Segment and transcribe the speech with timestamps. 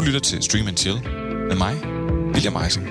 [0.00, 1.02] Du lytter til Stream and Chill
[1.48, 1.74] med mig,
[2.32, 2.86] William Eising.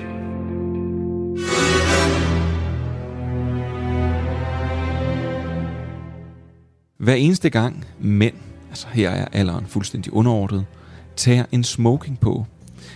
[6.98, 8.34] Hver eneste gang mænd,
[8.68, 10.66] altså her er alderen fuldstændig underordnet,
[11.16, 12.46] tager en smoking på,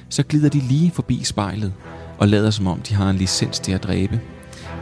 [0.08, 1.72] så glider de lige forbi spejlet
[2.18, 4.20] og lader som om de har en licens til at dræbe,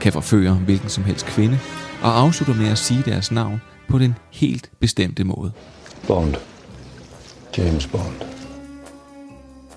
[0.00, 1.58] kan forføre hvilken som helst kvinde
[2.02, 5.52] og afslutter med at sige deres navn på den helt bestemte måde.
[6.06, 6.34] Bond.
[7.58, 8.41] James Bond.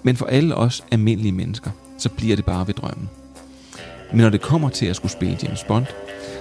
[0.06, 3.10] Men for alle os almindelige mennesker, så bliver det bare ved drømmen.
[4.12, 5.86] Men når det kommer til at skulle spille James Bond,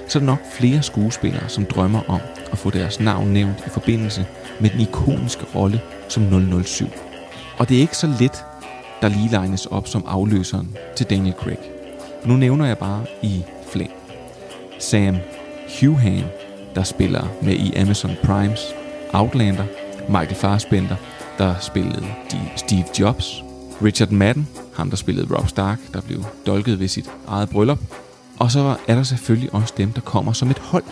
[0.09, 2.21] så er der nok flere skuespillere, som drømmer om
[2.53, 4.27] at få deres navn nævnt i forbindelse
[4.61, 6.87] med den ikoniske rolle som 007.
[7.59, 8.45] Og det er ikke så let,
[9.03, 11.59] der lige legnes op som afløseren til Daniel Craig.
[12.21, 13.93] For Nu nævner jeg bare i flæng.
[14.79, 15.17] Sam
[15.81, 16.25] Hughan,
[16.75, 18.61] der spiller med i Amazon Primes
[19.13, 19.65] Outlander,
[20.09, 20.97] Michael Fassbender,
[21.39, 22.07] der spillede
[22.57, 23.44] Steve Jobs,
[23.83, 27.79] Richard Madden, ham der spillede Rob Stark, der blev dolket ved sit eget bryllup,
[28.39, 30.85] og så er der selvfølgelig også dem, der kommer som et hold.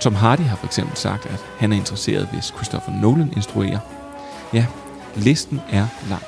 [0.00, 3.78] Tom Hardy har for eksempel sagt, at han er interesseret, hvis Christopher Nolan instruerer.
[4.52, 4.66] Ja,
[5.16, 6.22] listen er lang.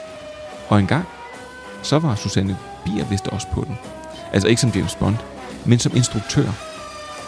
[0.68, 1.04] Og engang,
[1.82, 3.78] så var Susanne Bier vist også på den.
[4.32, 5.16] Altså ikke som James Bond,
[5.64, 6.52] men som instruktør.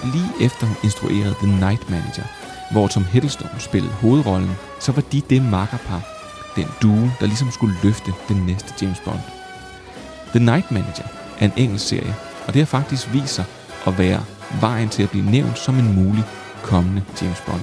[0.05, 2.25] Lige efter hun instruerede The Night Manager,
[2.73, 6.16] hvor Tom Hiddleston spillede hovedrollen, så var de det makkerpar,
[6.57, 9.21] den due, der ligesom skulle løfte den næste James Bond.
[10.31, 11.05] The Night Manager
[11.39, 12.15] er en engelsk serie,
[12.47, 13.45] og det har faktisk vist sig
[13.87, 14.25] at være
[14.61, 16.25] vejen til at blive nævnt som en mulig
[16.63, 17.63] kommende James Bond.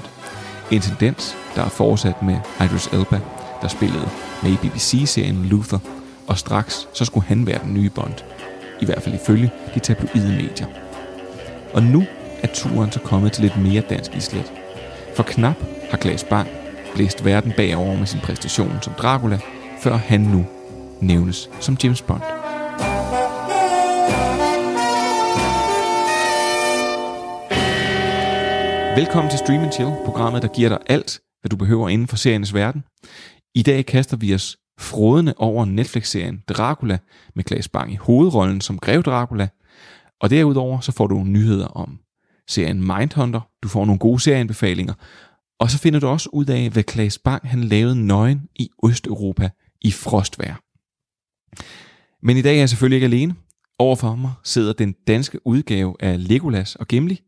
[0.72, 3.20] En tendens, der er fortsat med Idris Elba,
[3.62, 4.10] der spillede
[4.44, 5.80] med i BBC-serien Luther,
[6.28, 8.14] og straks så skulle han være den nye Bond.
[8.82, 10.68] I hvert fald ifølge de tabloide medier.
[11.74, 12.04] Og nu
[12.44, 14.54] er turen så kommet til lidt mere dansk islet.
[15.16, 15.56] For knap
[15.90, 16.48] har Glas Bang
[16.96, 19.40] blæst verden bagover med sin præstation som Dracula,
[19.82, 20.46] før han nu
[21.02, 22.22] nævnes som James Bond.
[28.96, 32.54] Velkommen til Stream Chill, programmet, der giver dig alt, hvad du behøver inden for seriens
[32.54, 32.84] verden.
[33.56, 36.98] I dag kaster vi os frodende over Netflix-serien Dracula
[37.36, 39.48] med Claes Bang i hovedrollen som Grev Dracula.
[40.22, 42.00] Og derudover så får du nyheder om
[42.48, 43.42] serien Mindhunter.
[43.64, 44.94] Du får nogle gode serieanbefalinger.
[45.64, 49.50] Og så finder du også ud af, hvad Klaas Bang han lavede nøgen i Østeuropa
[49.82, 50.64] i frostvær.
[52.26, 53.36] Men i dag er jeg selvfølgelig ikke alene.
[53.80, 57.22] Overfor mig sidder den danske udgave af Legolas og Gimli.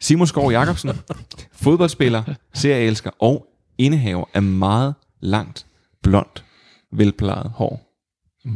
[0.00, 0.90] Simon Skov Jacobsen,
[1.62, 2.22] fodboldspiller,
[2.54, 3.46] serieelsker og
[3.78, 5.66] indehaver af meget langt,
[6.02, 6.44] blondt,
[6.92, 7.94] velplejet hår.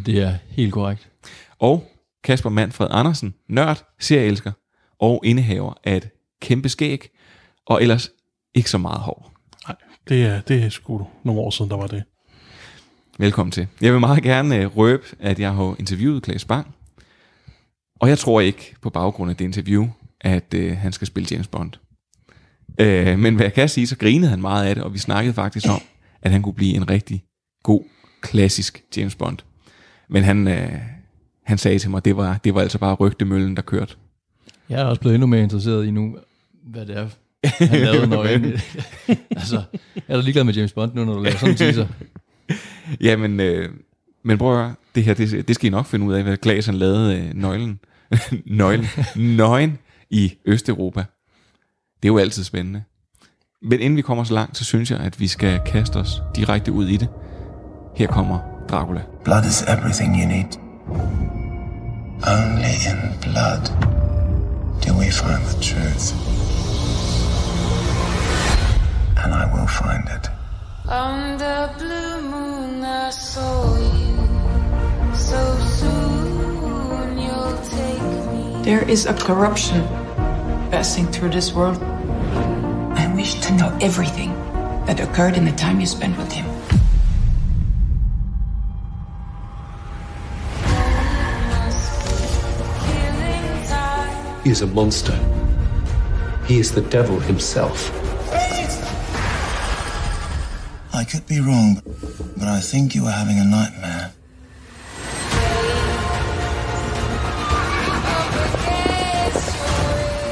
[0.07, 1.09] Det er helt korrekt.
[1.59, 1.91] Og
[2.25, 4.53] Kasper Manfred Andersen, nørd, serieelsker
[4.99, 6.09] og indehaver af et
[6.41, 7.11] kæmpe skæg,
[7.67, 8.11] og ellers
[8.55, 9.33] ikke så meget hår.
[9.69, 9.77] Nej,
[10.09, 12.03] det er, det er sgu nogle år siden, der var det.
[13.19, 13.67] Velkommen til.
[13.81, 16.75] Jeg vil meget gerne uh, røbe, at jeg har interviewet Klaas Bang,
[18.01, 19.89] og jeg tror ikke på baggrund af det interview,
[20.21, 21.73] at uh, han skal spille James Bond.
[22.81, 25.35] Uh, men hvad jeg kan sige, så grinede han meget af det, og vi snakkede
[25.35, 25.81] faktisk om,
[26.23, 27.25] at han kunne blive en rigtig
[27.63, 27.83] god,
[28.21, 29.39] klassisk James Bond.
[30.09, 30.79] Men han, uh,
[31.45, 33.95] han sagde til mig, at det var, det var altså bare rygtemøllen, der kørte.
[34.69, 36.19] Jeg er også blevet endnu mere interesseret i nu,
[36.65, 37.09] hvad det er,
[37.45, 38.45] han lavede nøgen.
[39.31, 39.63] altså,
[40.09, 41.87] er du ligeglad med James Bond nu, når du laver sådan en teaser?
[43.01, 43.69] Jamen, øh,
[44.25, 46.37] men prøv at høre, det her, det, det skal I nok finde ud af, hvad
[46.37, 47.81] Klaas han lavede øh, nøglen,
[48.47, 49.79] nøglen, nøgen
[50.11, 51.01] i Østeuropa.
[52.03, 52.83] Det er jo altid spændende.
[53.63, 56.73] Men inden vi kommer så langt, så synes jeg, at vi skal kaste os direkte
[56.73, 57.09] ud i det.
[57.97, 58.39] Her kommer
[58.71, 59.01] Dracula.
[59.25, 60.59] Blood is everything you need.
[62.23, 63.63] Only in blood
[64.87, 66.15] do we find the truth.
[69.23, 70.29] And I will find it.
[70.89, 74.17] On the blue moon I saw you
[75.15, 75.41] So
[75.79, 78.03] soon you'll take
[78.33, 79.87] me There is a corruption
[80.71, 81.83] passing through this world.
[81.83, 84.33] I wish to know everything
[84.87, 86.47] that occurred in the time you spent with him.
[94.45, 95.19] He is a monster.
[96.47, 98.08] He is the devil himself.
[100.99, 101.81] I could be wrong,
[102.37, 104.11] but I think you were having a nightmare.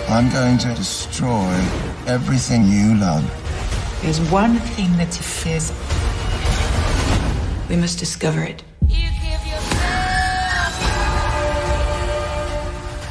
[0.09, 1.55] I'm going to destroy
[2.09, 3.23] everything you love.
[4.03, 5.71] There's one thing that he fears.
[7.69, 8.65] We must discover it.
[8.89, 9.43] You give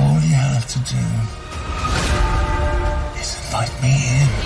[0.02, 1.04] All you have to do
[3.18, 4.45] is invite me in.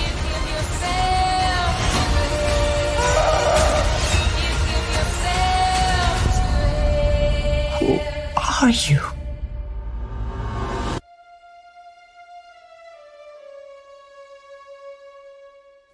[8.61, 8.99] Are you?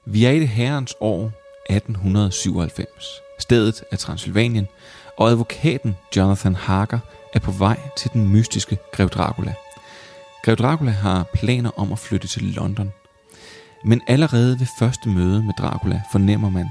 [0.06, 1.32] Vi er i det herrens år
[1.70, 3.22] 1897.
[3.40, 4.68] Stedet er Transylvanien,
[5.18, 7.00] og advokaten Jonathan Harker
[7.34, 9.54] er på vej til den mystiske Grev Dracula.
[10.44, 12.94] Grev Dracula har planer om at flytte til London.
[13.84, 16.68] Men allerede ved første møde med Dracula fornemmer man,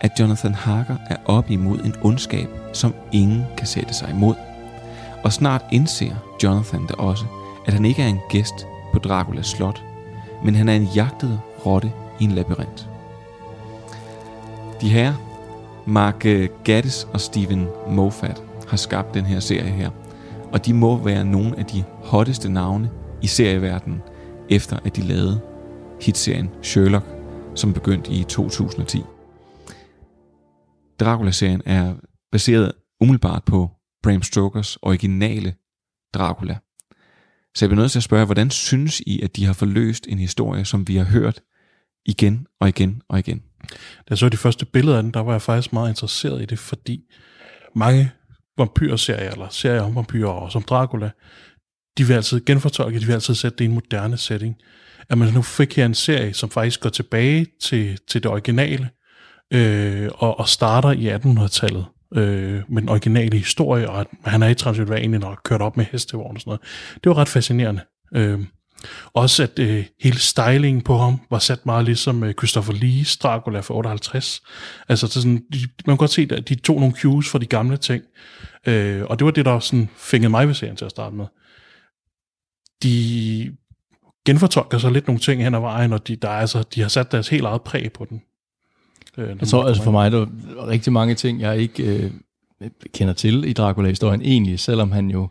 [0.00, 4.51] at Jonathan Harker er op imod en ondskab, som ingen kan sætte sig imod.
[5.24, 7.24] Og snart indser Jonathan da også,
[7.66, 9.82] at han ikke er en gæst på Draculas slot,
[10.44, 12.88] men han er en jagtet rotte i en labyrint.
[14.80, 15.14] De her,
[15.86, 19.90] Mark øh, Gaddis og Steven Moffat, har skabt den her serie her,
[20.52, 22.90] og de må være nogle af de hotteste navne
[23.22, 24.02] i serieverdenen,
[24.50, 25.40] efter at de lavede
[26.00, 27.06] hitserien Sherlock,
[27.54, 29.02] som begyndte i 2010.
[31.00, 31.94] Dracula-serien er
[32.32, 33.70] baseret umiddelbart på
[34.02, 35.54] Bram Stokers originale
[36.14, 36.58] Dracula.
[37.54, 40.18] Så jeg bliver nødt til at spørge, hvordan synes I, at de har forløst en
[40.18, 41.40] historie, som vi har hørt
[42.06, 43.42] igen og igen og igen?
[43.70, 46.44] Da jeg så de første billeder af den, der var jeg faktisk meget interesseret i
[46.44, 47.00] det, fordi
[47.74, 48.10] mange
[48.58, 51.10] vampyrserier, eller serier om vampyrer, og som Dracula,
[51.98, 54.56] de vil altid genfortolke, de vil altid sætte det i en moderne setting.
[55.08, 58.90] At man nu fik her en serie, som faktisk går tilbage til, til det originale,
[59.52, 64.48] øh, og, og starter i 1800-tallet øh, med den originale historie, og at han er
[64.48, 66.60] i Transylvanien og kørt op med hestevogn og sådan noget.
[67.04, 67.80] Det var ret fascinerende.
[68.14, 68.40] Øh,
[69.12, 73.60] også at øh, hele stylingen på ham var sat meget ligesom øh, Christopher Lee's Dracula
[73.60, 74.42] fra 58.
[74.88, 77.46] Altså det sådan, de, man kan godt se, at de tog nogle cues fra de
[77.46, 78.04] gamle ting.
[78.66, 81.26] Øh, og det var det, der sådan fængede mig ved serien til at starte med.
[82.82, 83.56] De
[84.26, 86.88] genfortolker så lidt nogle ting hen ad vejen, og de, der er, altså, de har
[86.88, 88.22] sat deres helt eget præg på den.
[89.18, 90.26] Øh, Jeg tror altså for mig, der er
[90.68, 92.10] rigtig mange ting, jeg ikke øh,
[92.94, 95.28] kender til i Dracula-historien egentlig, selvom han jo...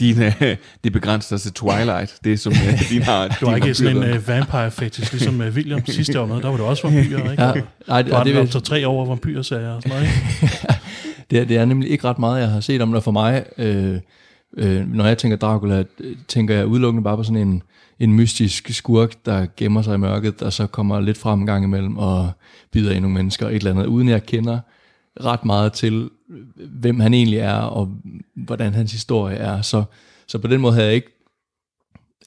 [0.00, 2.14] Din, øh, det begrænser sig til Twilight.
[2.24, 3.38] Det er som øh, din har.
[3.40, 6.36] Du har ikke sådan en vampyr- uh, vampire fetish, ligesom uh, William sidste år med.
[6.42, 7.42] Der var det også vampyrer, ikke?
[7.42, 7.52] Ja,
[7.88, 10.54] nej, det, var det, det tre år vampyrserier og sådan noget, ikke?
[11.30, 13.44] det, er, det er nemlig ikke ret meget, jeg har set om det for mig.
[13.58, 13.98] Øh,
[14.56, 17.62] øh, når jeg tænker Dracula, øh, tænker jeg udelukkende bare på sådan en,
[18.00, 21.64] en mystisk skurk, der gemmer sig i mørket, der så kommer lidt frem en gang
[21.64, 22.30] imellem og
[22.70, 24.60] bider i nogle mennesker og et eller andet, uden jeg kender
[25.20, 26.10] ret meget til,
[26.56, 27.94] hvem han egentlig er, og
[28.34, 29.62] hvordan hans historie er.
[29.62, 29.84] Så,
[30.26, 31.18] så på den måde havde jeg ikke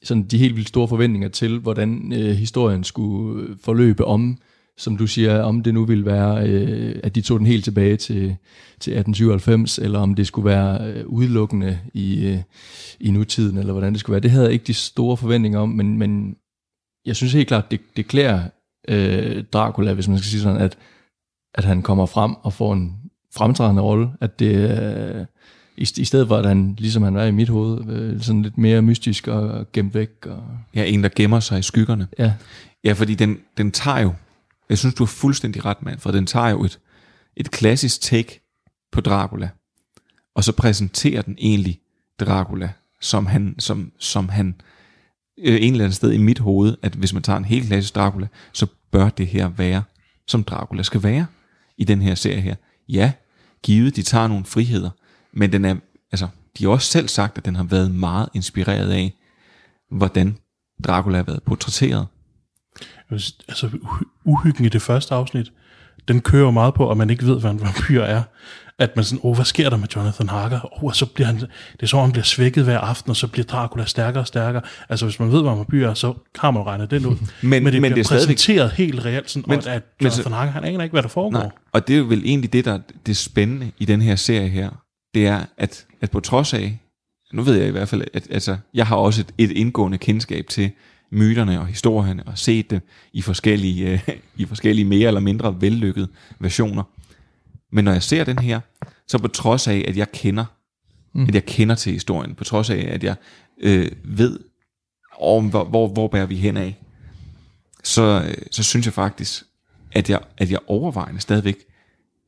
[0.04, 4.38] sådan de helt vildt store forventninger til, hvordan øh, historien skulle forløbe om,
[4.78, 7.98] som du siger, om det nu ville være, øh, at de tog den helt tilbage
[7.98, 8.36] til,
[8.80, 12.38] til 1897, eller om det skulle være øh, udelukkende i, øh,
[13.00, 14.22] i nutiden, eller hvordan det skulle være.
[14.22, 16.36] Det havde jeg ikke de store forventninger om, men, men
[17.06, 18.42] jeg synes helt klart, det, det klæder
[18.88, 20.78] øh, Dracula, hvis man skal sige sådan, at,
[21.56, 22.96] at han kommer frem og får en
[23.36, 24.80] fremtrædende rolle, at det
[25.16, 25.26] øh,
[25.78, 28.58] i, i stedet for, at han, ligesom han var i mit hoved, øh, sådan lidt
[28.58, 30.26] mere mystisk og gemt væk.
[30.26, 30.44] Og,
[30.76, 32.08] Ja, en, der gemmer sig i skyggerne.
[32.20, 32.34] ja.
[32.84, 34.14] Ja, fordi den, den tager jo,
[34.72, 36.80] jeg synes, du har fuldstændig ret, mand, for den tager jo et,
[37.36, 38.42] et klassisk take
[38.92, 39.50] på Dracula,
[40.36, 41.80] og så præsenterer den egentlig
[42.20, 44.56] Dracula, som han, som, som han
[45.40, 47.96] øh, en eller anden sted i mit hoved, at hvis man tager en helt klassisk
[47.96, 49.84] Dracula, så bør det her være,
[50.28, 51.26] som Dracula skal være
[51.78, 52.56] i den her serie her.
[52.90, 53.12] Ja,
[53.64, 54.90] givet, de tager nogle friheder,
[55.34, 55.76] men den er,
[56.12, 59.14] altså, de har også selv sagt, at den har været meget inspireret af,
[59.92, 60.38] hvordan
[60.84, 62.08] Dracula har været portrætteret.
[63.12, 65.52] Altså, uhy- uhyggen i det første afsnit,
[66.08, 68.22] den kører jo meget på, at man ikke ved, hvad en vampyr er.
[68.80, 70.76] At man sådan, åh, hvad sker der med Jonathan Harker?
[70.78, 71.36] Åh, og så bliver han,
[71.80, 74.62] det er om, han bliver svækket hver aften, og så bliver Dracula stærkere og stærkere.
[74.90, 77.16] Altså, hvis man ved, hvad en vampyr er, så har man jo regnet den ud.
[77.42, 80.12] Men- men det men bliver det er stadigvæk- præsenteret helt reelt, sådan, Men- at men
[80.12, 81.40] så- Jonathan Harker, han aner ikke, hvad der foregår.
[81.40, 84.16] Nej, og det er jo vel egentlig det, der er det spændende i den her
[84.16, 84.70] serie her.
[85.14, 86.80] Det er, at, at på trods af,
[87.34, 90.46] nu ved jeg i hvert fald, at altså, jeg har også et, et indgående kendskab
[90.50, 90.72] til
[91.12, 92.80] myterne og historierne, og set dem
[93.14, 96.08] i forskellige, øh, i forskellige mere eller mindre vellykkede
[96.40, 96.84] versioner.
[97.72, 98.60] Men når jeg ser den her,
[99.08, 100.46] så på trods af, at jeg kender,
[101.14, 101.24] mm.
[101.24, 103.16] at jeg kender til historien, på trods af, at jeg
[103.62, 104.40] øh, ved,
[105.20, 106.78] om, hvor, hvor, hvor bærer vi hen af,
[107.84, 109.44] så, øh, så synes jeg faktisk,
[109.92, 111.58] at jeg, at jeg overvejende stadigvæk,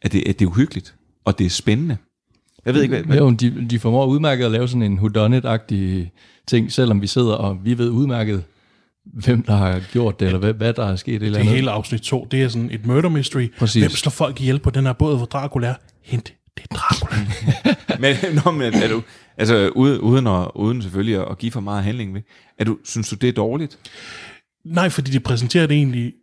[0.02, 1.98] at det, at det er uhyggeligt, og det er spændende.
[2.66, 6.12] Jeg ved ikke, hvad, hvad Jo, de, de formår udmærket at lave sådan en whodunit-agtig
[6.48, 8.44] ting, selvom vi sidder og vi ved udmærket,
[9.06, 11.16] hvem der har gjort det, eller hvad, hvad der er sket.
[11.16, 11.56] et Eller Det andet.
[11.56, 13.48] hele afsnit 2, det er sådan et murder mystery.
[13.58, 13.82] Præcis.
[13.84, 15.74] Hvem slår folk ihjel på den her båd, hvor Dracula er?
[16.04, 17.26] Hint, det er Dracula.
[18.02, 19.02] men, nå, men er du,
[19.38, 22.22] altså uden, uden, at, uden selvfølgelig at, give for meget handling ved,
[22.60, 23.78] er du, synes du, det er dårligt?
[24.66, 26.14] Nej, fordi de præsenterer det egentlig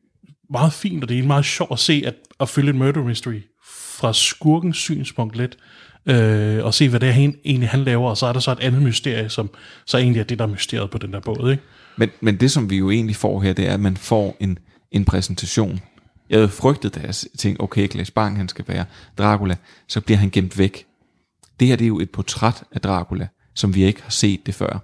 [0.51, 3.41] meget fint, og det er meget sjovt at se, at, at følge et murder mystery
[3.99, 5.57] fra skurkens synspunkt lidt.
[6.07, 8.53] øh, og se, hvad det er, han, egentlig han laver, og så er der så
[8.53, 9.51] et andet mysterie, som
[9.87, 11.63] så egentlig er det, der er mysteriet på den der båd, ikke?
[12.01, 14.59] Men, men det, som vi jo egentlig får her, det er, at man får en,
[14.91, 15.81] en præsentation.
[16.31, 18.85] Jeg havde frygtet, da jeg tænkte, okay, Claes Bang, han skal være
[19.19, 19.57] Dracula,
[19.89, 20.87] så bliver han gemt væk.
[21.61, 24.55] Det her, det er jo et portræt af Dracula, som vi ikke har set det
[24.55, 24.79] før.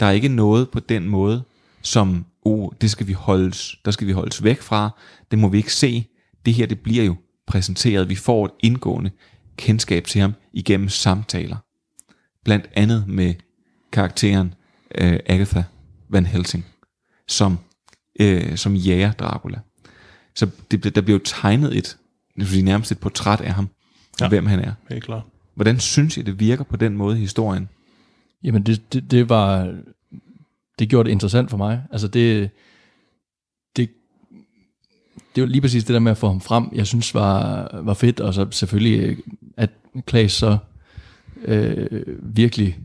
[0.00, 1.42] Der er ikke noget på den måde,
[1.82, 4.90] som, oh, det skal vi holdes, der skal vi holdes væk fra,
[5.30, 6.06] det må vi ikke se.
[6.46, 7.16] Det her, det bliver jo
[7.46, 8.08] præsenteret.
[8.08, 9.10] Vi får et indgående
[9.56, 11.56] kendskab til ham igennem samtaler.
[12.44, 13.34] Blandt andet med
[13.92, 14.54] karakteren
[14.94, 15.62] øh, Agatha
[16.10, 16.66] Van Helsing,
[17.28, 17.58] som,
[18.20, 19.60] øh, som jager Dracula.
[20.34, 21.96] Så det, der bliver jo tegnet et,
[22.36, 23.68] jeg vil sige, nærmest et portræt af ham,
[24.20, 24.28] ja.
[24.28, 24.72] Hvem han er.
[24.90, 25.22] Helt klart.
[25.54, 27.68] Hvordan synes I, det virker på den måde i historien?
[28.42, 29.74] Jamen, det, det, det var...
[30.78, 31.82] Det gjorde det interessant for mig.
[31.92, 32.50] Altså, det...
[33.76, 33.90] Det,
[35.34, 37.94] det var lige præcis det der med at få ham frem, jeg synes var, var
[37.94, 39.16] fedt, og så selvfølgelig,
[39.56, 39.70] at
[40.06, 40.58] Klaas så
[41.42, 42.78] øh, virkelig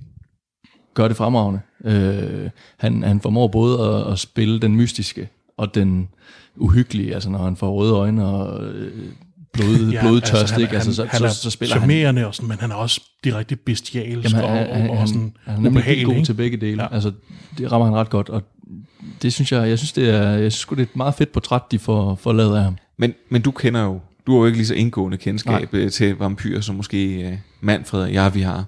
[0.95, 1.59] gør det fremragende.
[1.85, 6.07] Øh, han, han formår både at, at spille den mystiske og den
[6.55, 8.91] uhyggelige, altså når han får røde øjne og øh,
[9.53, 10.75] blod, ja, blodtørst, han, ikke?
[10.75, 11.81] Altså, så, han så, er så spiller han...
[11.81, 15.07] charmerende og sådan, men han er også direkte bestialsk Jamen, og, han, han, og, og
[15.07, 16.05] sådan han, han er helt ubehagelig.
[16.05, 16.25] god ikke?
[16.25, 16.83] til begge dele.
[16.83, 16.93] Ja.
[16.93, 17.11] Altså,
[17.57, 18.43] det rammer han ret godt, og
[19.21, 21.31] det synes jeg, jeg synes, det er, jeg synes sgu, det er et meget fedt
[21.31, 22.77] portræt, de får, får lavet af ham.
[22.97, 25.89] Men, men du kender jo, du har jo ikke lige så indgående kendskab Nej.
[25.89, 28.65] til vampyrer, som måske uh, Manfred og jeg, vi har.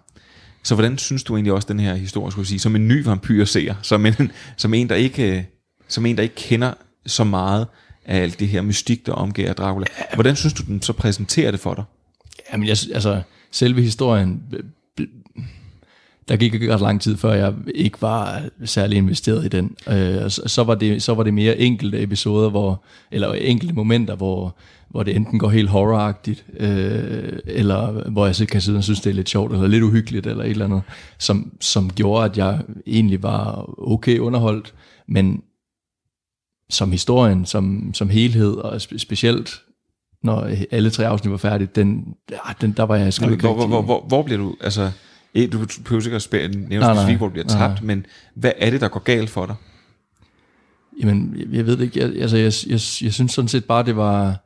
[0.67, 3.03] Så hvordan synes du egentlig også den her historie, skulle jeg sige, som en ny
[3.03, 5.43] vampyr ser, som en, som en, der ikke, øh,
[5.87, 6.73] som en, der ikke kender
[7.05, 7.67] så meget
[8.05, 9.85] af alt det her mystik, der omgiver Dracula.
[10.13, 11.83] Hvordan synes du, den så præsenterer det for dig?
[12.51, 13.21] Jamen, jeg, altså,
[13.51, 14.43] selve historien,
[14.99, 15.07] øh,
[16.29, 19.75] der gik ikke ret lang tid, før jeg ikke var særlig investeret i den.
[19.87, 24.15] Øh, så, så, var det, så var det mere enkelte episoder, hvor, eller enkelte momenter,
[24.15, 24.57] hvor,
[24.97, 29.09] hvor det enten går helt horroragtigt, øh, eller hvor jeg kan sidde og synes, det
[29.09, 30.81] er lidt sjovt, eller lidt uhyggeligt, eller et eller andet,
[31.17, 34.73] som, som gjorde, at jeg egentlig var okay underholdt,
[35.07, 35.41] men
[36.69, 39.61] som historien, som, som helhed, og spe, specielt
[40.23, 43.53] når alle tre afsnit var færdige, den, ja, den, der var jeg sgu ikke Hvor,
[43.53, 44.91] hvor, rigtig- hvor, hvor, hvor bliver du, altså,
[45.35, 46.93] eh, du behøver sikkert at spæ- nævne Nej, nej.
[46.95, 47.67] specifikt, hvor du bliver Nej.
[47.67, 49.55] tabt, men hvad er det, der går galt for dig?
[51.01, 51.99] Jamen, jeg, jeg ved ikke.
[51.99, 54.43] Jeg, altså, jeg, jeg, jeg synes sådan set bare, det var,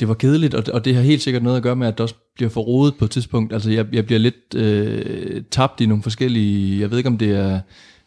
[0.00, 2.00] det var kedeligt, og, og det har helt sikkert noget at gøre med, at det
[2.00, 3.52] også bliver for rodet på et tidspunkt.
[3.52, 7.30] Altså, jeg, jeg bliver lidt øh, tabt i nogle forskellige, jeg ved ikke, om det
[7.30, 7.60] er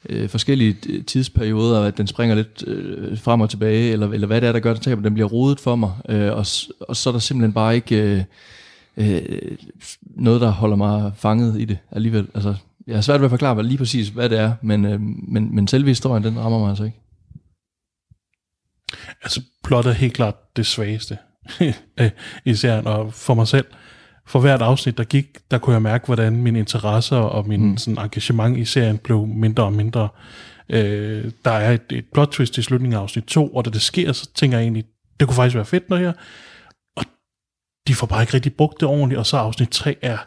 [0.10, 4.42] øh, forskellige øh, tidsperioder, at den springer lidt øh, frem og tilbage, eller, eller hvad
[4.42, 5.92] det er, der gør, at den bliver rodet for mig.
[6.10, 6.46] Øh, og,
[6.80, 8.24] og så er der simpelthen bare ikke øh,
[8.98, 9.58] øh,
[10.02, 12.28] noget, der holder mig fanget i det alligevel.
[12.34, 12.56] Altså,
[12.88, 15.56] jeg har svært ved at forklare hvad, lige præcis, hvad det er, men, øh, men,
[15.56, 16.98] men selve historien, den rammer mig altså ikke.
[19.24, 21.18] Altså, plot er helt klart det svageste
[22.46, 23.66] i serien, og for mig selv,
[24.26, 27.78] for hvert afsnit, der gik, der kunne jeg mærke, hvordan mine interesser og min mm.
[27.78, 30.10] sådan, engagement i serien blev mindre og mindre.
[30.70, 33.82] Øh, der er et, et plot twist i slutningen af afsnit 2, og da det
[33.82, 34.86] sker, så tænker jeg egentlig,
[35.20, 36.14] det kunne faktisk være fedt noget her.
[36.96, 37.06] Og
[37.88, 40.18] de får bare ikke rigtig brugt det ordentligt, og så afsnit 3 er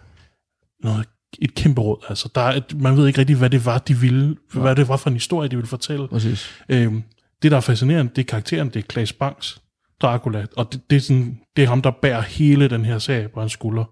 [0.82, 1.06] noget,
[1.38, 2.04] et kæmpe råd.
[2.08, 4.88] Altså, der er et, man ved ikke rigtig, hvad det var, de ville, hvad det
[4.88, 6.08] var for en historie, de ville fortælle.
[6.08, 6.50] Præcis.
[6.68, 7.02] Øhm,
[7.42, 9.60] det, der er fascinerende, det er karakteren, det er Claes Banks
[10.02, 13.28] Dracula, og det, det, er sådan, det er ham, der bærer hele den her serie
[13.28, 13.84] på hans skulder,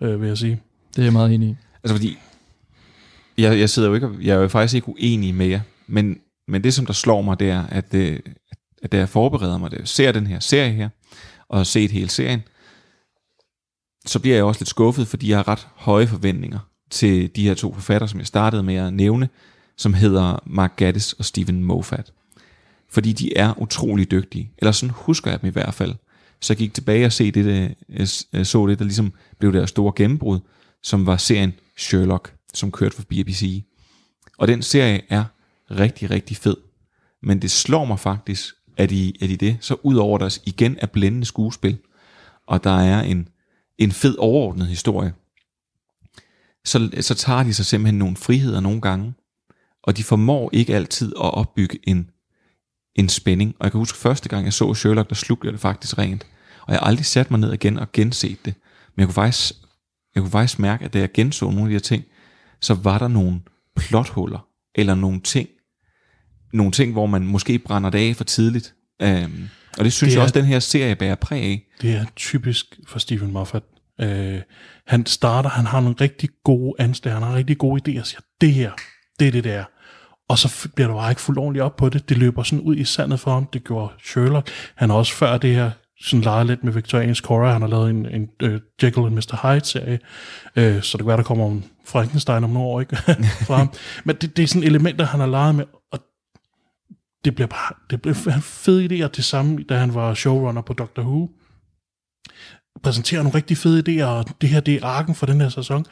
[0.00, 0.60] øh, vil jeg sige.
[0.96, 1.56] Det er jeg meget enig i.
[1.84, 2.18] Altså fordi,
[3.38, 6.18] jeg, jeg sidder jo ikke, jeg er jo faktisk ikke uenig med jer, men,
[6.48, 8.20] men det som der slår mig, det er, at, det,
[8.82, 10.88] at da jeg forbereder mig, jeg ser den her serie her,
[11.48, 12.42] og har set hele serien,
[14.06, 16.58] så bliver jeg også lidt skuffet, fordi jeg har ret høje forventninger
[16.90, 19.28] til de her to forfattere, som jeg startede med at nævne,
[19.76, 22.12] som hedder Mark Gaddis og Stephen Moffat.
[22.92, 24.50] Fordi de er utrolig dygtige.
[24.58, 25.94] Eller sådan husker jeg dem i hvert fald.
[26.40, 29.52] Så jeg gik tilbage og se det, øh, der, øh, så det, der ligesom blev
[29.52, 30.40] deres store gennembrud,
[30.82, 33.64] som var serien Sherlock, som kørte for BBC.
[34.38, 35.24] Og den serie er
[35.70, 36.56] rigtig, rigtig fed.
[37.22, 40.78] Men det slår mig faktisk, at i, at i det, så ud over deres igen
[40.80, 41.78] er blændende skuespil,
[42.46, 43.28] og der er en,
[43.78, 45.12] en fed overordnet historie,
[46.64, 49.14] så, så tager de sig simpelthen nogle friheder nogle gange,
[49.82, 52.10] og de formår ikke altid at opbygge en,
[52.94, 53.54] en spænding.
[53.58, 56.26] Og jeg kan huske første gang, jeg så Sherlock, der slugte jeg det faktisk rent.
[56.66, 58.54] Og jeg har aldrig sat mig ned igen og genset det.
[58.96, 59.52] Men jeg kunne faktisk,
[60.14, 62.04] jeg kunne faktisk mærke, at da jeg genså nogle af de her ting,
[62.60, 63.40] så var der nogle
[63.76, 65.48] plothuller, eller nogle ting,
[66.52, 68.74] nogle ting, hvor man måske brænder det af for tidligt.
[69.04, 71.66] Um, og det synes Det jeg er- også, den her serie bærer præg af.
[71.82, 73.62] Det er typisk for Stephen Moffat.
[74.00, 74.40] Øh,
[74.86, 78.20] han starter, han har nogle rigtig gode anslag, han har rigtig gode idéer, og siger,
[78.40, 78.70] det her,
[79.20, 79.64] det er det der.
[80.32, 82.08] Og så bliver der bare ikke fuldt ordentligt op på det.
[82.08, 83.46] Det løber sådan ud i sandet for ham.
[83.46, 84.50] Det gjorde Sherlock.
[84.74, 85.70] Han har også før det her
[86.00, 87.52] sådan leget lidt med viktoriansk horror.
[87.52, 89.52] Han har lavet en, en uh, Jekyll and Mr.
[89.52, 89.98] Hyde-serie,
[90.56, 92.96] uh, så det kan være, der kommer en Frankenstein om nogle år, ikke?
[93.46, 93.72] Fra ham.
[94.04, 95.98] Men det, det er sådan elementer, han har leget med, og
[97.24, 101.02] det bliver bare det bliver fede idéer til samme, da han var showrunner på Doctor
[101.02, 101.30] Who.
[102.82, 105.86] Præsenterer nogle rigtig fede idéer, og det her, det er arken for den her sæson.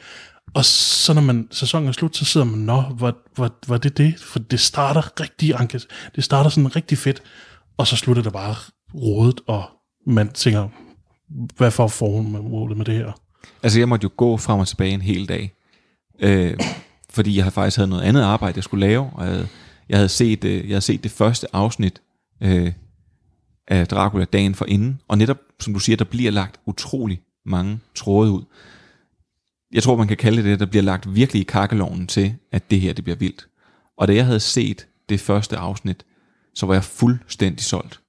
[0.53, 3.97] Og så når man, sæsonen er slut, så sidder man, nå, var, var, var det
[3.97, 4.19] det?
[4.19, 5.87] For det starter rigtig anket.
[6.15, 7.23] Det starter sådan rigtig fedt,
[7.77, 8.55] og så slutter det bare
[8.95, 9.63] rodet, og
[10.07, 10.67] man tænker,
[11.57, 13.11] hvad for formålet med det her?
[13.63, 15.53] Altså, jeg måtte jo gå frem og tilbage en hel dag.
[16.19, 16.57] Øh,
[17.09, 19.47] fordi jeg havde faktisk havde noget andet arbejde, jeg skulle lave, og jeg havde,
[19.89, 22.01] jeg havde, set, øh, jeg havde set det første afsnit
[22.41, 22.73] øh,
[23.67, 27.79] af Dracula dagen for inden, og netop, som du siger, der bliver lagt utrolig mange
[27.95, 28.43] tråde ud.
[29.73, 32.81] Jeg tror, man kan kalde det der bliver lagt virkelig i kakkeloven til, at det
[32.81, 33.47] her, det bliver vildt.
[33.97, 36.05] Og da jeg havde set det første afsnit,
[36.55, 38.01] så var jeg fuldstændig solgt.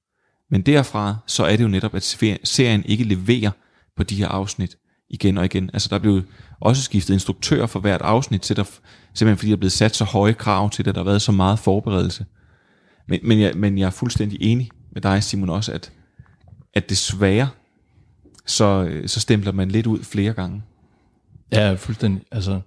[0.49, 2.03] Men derfra, så er det jo netop, at
[2.43, 3.51] serien ikke leverer
[3.97, 4.77] på de her afsnit
[5.09, 5.69] igen og igen.
[5.73, 6.21] Altså der blev
[6.59, 10.03] også skiftet instruktør for hvert afsnit, til der, simpelthen fordi der er blevet sat så
[10.03, 12.25] høje krav til det, der har været så meget forberedelse.
[13.07, 15.91] Men, men, jeg, men jeg er fuldstændig enig med dig, Simon, også, at,
[16.73, 17.49] at desværre,
[18.45, 20.61] så, øh, så stempler man lidt ud flere gange.
[21.53, 22.23] Ja, fuldstændig.
[22.31, 22.59] Altså,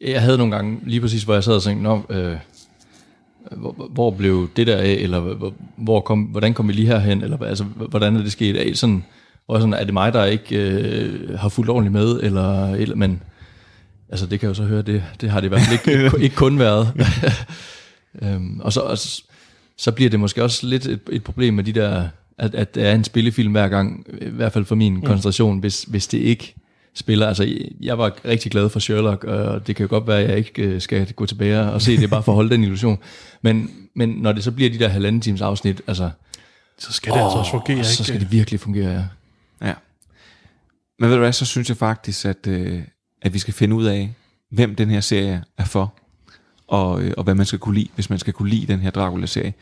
[0.00, 2.36] jeg havde nogle gange, lige præcis hvor jeg sad og tænkte, Nå, øh,
[3.56, 7.22] hvor, hvor blev det der af, eller hvor, hvor kom, hvordan kom vi lige herhen,
[7.22, 9.04] eller altså, hvordan er det sket af, sådan,
[9.46, 13.22] hvor sådan, er det mig, der ikke øh, har fulgt ordentligt med, eller, eller, men
[14.08, 16.04] altså det kan jeg jo så høre, det, det har det i hvert fald ikke,
[16.04, 16.92] ikke, ikke kun været.
[18.22, 18.98] øhm, og så, og
[19.76, 22.08] så bliver det måske også lidt et, et problem med de der,
[22.38, 25.02] at, at der er en spillefilm hver gang, i hvert fald for min mm.
[25.02, 26.54] koncentration, hvis, hvis det ikke
[26.98, 27.26] spiller.
[27.26, 30.38] Altså, jeg var rigtig glad for Sherlock, og det kan jo godt være, at jeg
[30.38, 32.98] ikke øh, skal gå tilbage og se det, bare for at holde den illusion.
[33.42, 36.10] Men, men når det så bliver de der halvanden times afsnit, altså...
[36.78, 39.04] Så skal det åh, altså også fungere, Så skal det virkelig fungere, ja.
[39.66, 39.74] Ja.
[40.98, 42.82] Men ved du hvad, så synes jeg faktisk, at, øh,
[43.22, 44.14] at vi skal finde ud af,
[44.50, 45.94] hvem den her serie er for,
[46.68, 48.90] og, øh, og hvad man skal kunne lide, hvis man skal kunne lide den her
[48.90, 49.54] Dracula-serie.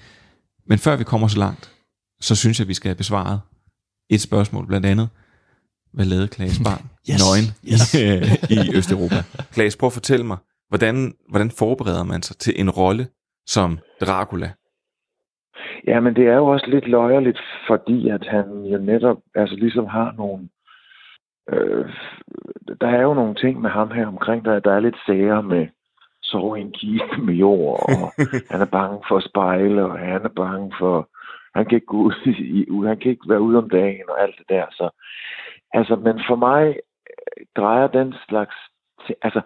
[0.69, 1.71] Men før vi kommer så langt,
[2.21, 3.41] så synes jeg, at vi skal have besvaret
[4.11, 5.09] et spørgsmål blandt andet.
[5.97, 7.21] Hvad lavede Klaas Barn yes.
[7.23, 7.83] nøgen yes.
[7.95, 9.21] I, i Østeuropa?
[9.55, 10.97] Klaas, prøv at fortælle mig, hvordan,
[11.31, 13.05] hvordan forbereder man sig til en rolle
[13.47, 14.51] som Dracula?
[15.87, 19.87] Ja, men det er jo også lidt løjerligt, fordi at han jo netop altså ligesom
[19.87, 20.49] har nogle...
[21.53, 21.87] Øh,
[22.81, 25.67] der er jo nogle ting med ham her omkring, der, der er lidt sager med
[26.23, 28.13] sove i en kiste med jord, og
[28.53, 31.09] han er bange for spejle, og han er bange for...
[31.55, 34.35] Han kan ikke gå ud, i, han kan ikke være ude om dagen og alt
[34.39, 34.91] det der, så...
[35.73, 38.55] Altså, men for mig øh, drejer den slags...
[39.23, 39.41] Altså,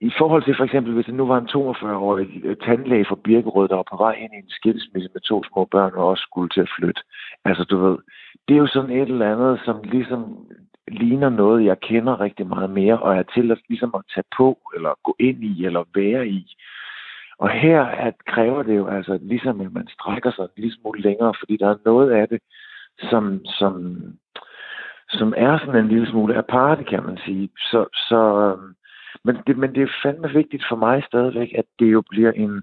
[0.00, 3.68] i forhold til for eksempel, hvis det nu var en 42-årig øh, tandlæge fra Birkerød,
[3.68, 6.48] der var på vej ind i en skilsmisse med to små børn og også skulle
[6.48, 7.00] til at flytte.
[7.44, 7.98] Altså, du ved,
[8.48, 10.46] det er jo sådan et eller andet, som ligesom
[10.88, 14.58] ligner noget, jeg kender rigtig meget mere, og er til at, ligesom at tage på,
[14.74, 16.56] eller gå ind i, eller være i.
[17.38, 21.00] Og her at kræver det jo altså, ligesom at man strækker sig en lille smule
[21.00, 22.40] længere, fordi der er noget af det,
[23.10, 23.96] som, som,
[25.14, 27.48] som er sådan en lille smule aparte, kan man sige.
[27.56, 28.74] Så, så øhm,
[29.24, 32.62] men det, men det er fandme vigtigt for mig stadigvæk, at det jo bliver en,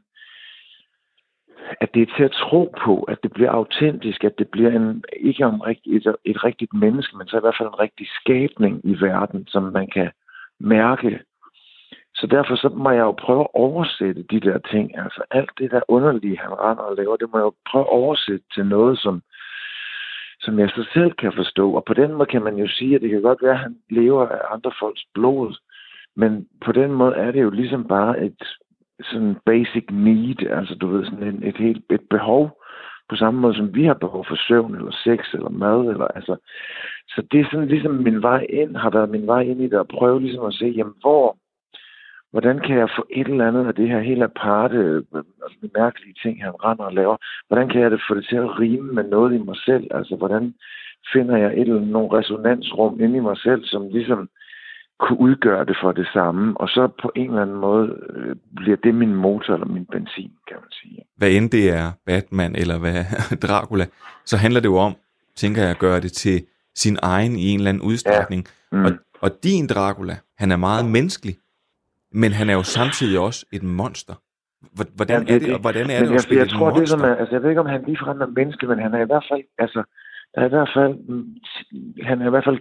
[1.82, 5.04] at det er til at tro på, at det bliver autentisk, at det bliver en,
[5.20, 9.02] ikke om et, et rigtigt menneske, men så i hvert fald en rigtig skabning i
[9.02, 10.12] verden, som man kan
[10.60, 11.20] mærke.
[12.16, 14.98] Så derfor så må jeg jo prøve at oversætte de der ting.
[14.98, 17.90] Altså alt det der underlige, han render og laver, det må jeg jo prøve at
[17.90, 19.22] oversætte til noget, som,
[20.42, 21.72] som jeg så selv kan forstå.
[21.74, 23.76] Og på den måde kan man jo sige, at det kan godt være, at han
[23.90, 25.56] lever af andre folks blod.
[26.16, 28.44] Men på den måde er det jo ligesom bare et
[29.04, 32.62] sådan basic need, altså du ved, sådan en, et helt et behov,
[33.10, 36.36] på samme måde som vi har behov for søvn, eller sex, eller mad, eller altså.
[37.08, 39.80] Så det er sådan ligesom min vej ind, har været min vej ind i det,
[39.80, 41.38] at prøve ligesom at se, jamen hvor,
[42.32, 45.04] hvordan kan jeg få et eller andet af det her helt aparte, øh,
[45.76, 47.18] mærkelige ting, han render og laver,
[47.48, 50.16] hvordan kan jeg det få det til at rime med noget i mig selv, altså
[50.16, 50.54] hvordan
[51.14, 54.30] finder jeg et eller andet, nogle resonansrum inde i mig selv, som ligesom
[55.00, 58.78] kunne udgøre det for det samme, og så på en eller anden måde øh, bliver
[58.84, 61.00] det min motor eller min benzin, kan man sige.
[61.18, 63.00] Hvad end det er Batman eller hvad
[63.48, 63.86] Dracula,
[64.26, 64.96] så handler det jo om,
[65.36, 68.46] tænker jeg, at gøre det til sin egen i en eller anden udstrækning.
[68.72, 68.78] Ja.
[68.78, 68.86] Mm.
[68.86, 68.92] Og,
[69.22, 71.36] og din Dracula, han er meget menneskelig,
[72.12, 74.14] men han er jo samtidig også et monster.
[74.96, 76.80] Hvordan ja, det, er det, og hvordan er det jeg, at jeg, jeg tror, monster?
[76.80, 79.02] Det, som er, altså, jeg ved ikke, om han ligefrem er menneskelig, men han er
[79.02, 79.84] i hvert fald, altså,
[80.36, 80.94] der er i hvert fald,
[82.04, 82.60] han er i hvert fald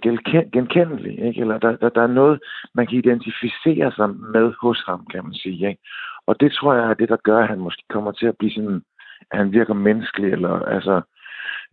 [0.52, 1.40] genkendelig, ikke?
[1.40, 2.40] eller der, der, der er noget,
[2.74, 5.68] man kan identificere sig med hos ham, kan man sige.
[5.68, 5.82] Ikke?
[6.26, 8.52] Og det tror jeg er det, der gør, at han måske kommer til at blive
[8.52, 8.82] sådan,
[9.30, 11.02] at han virker menneskelig, eller altså,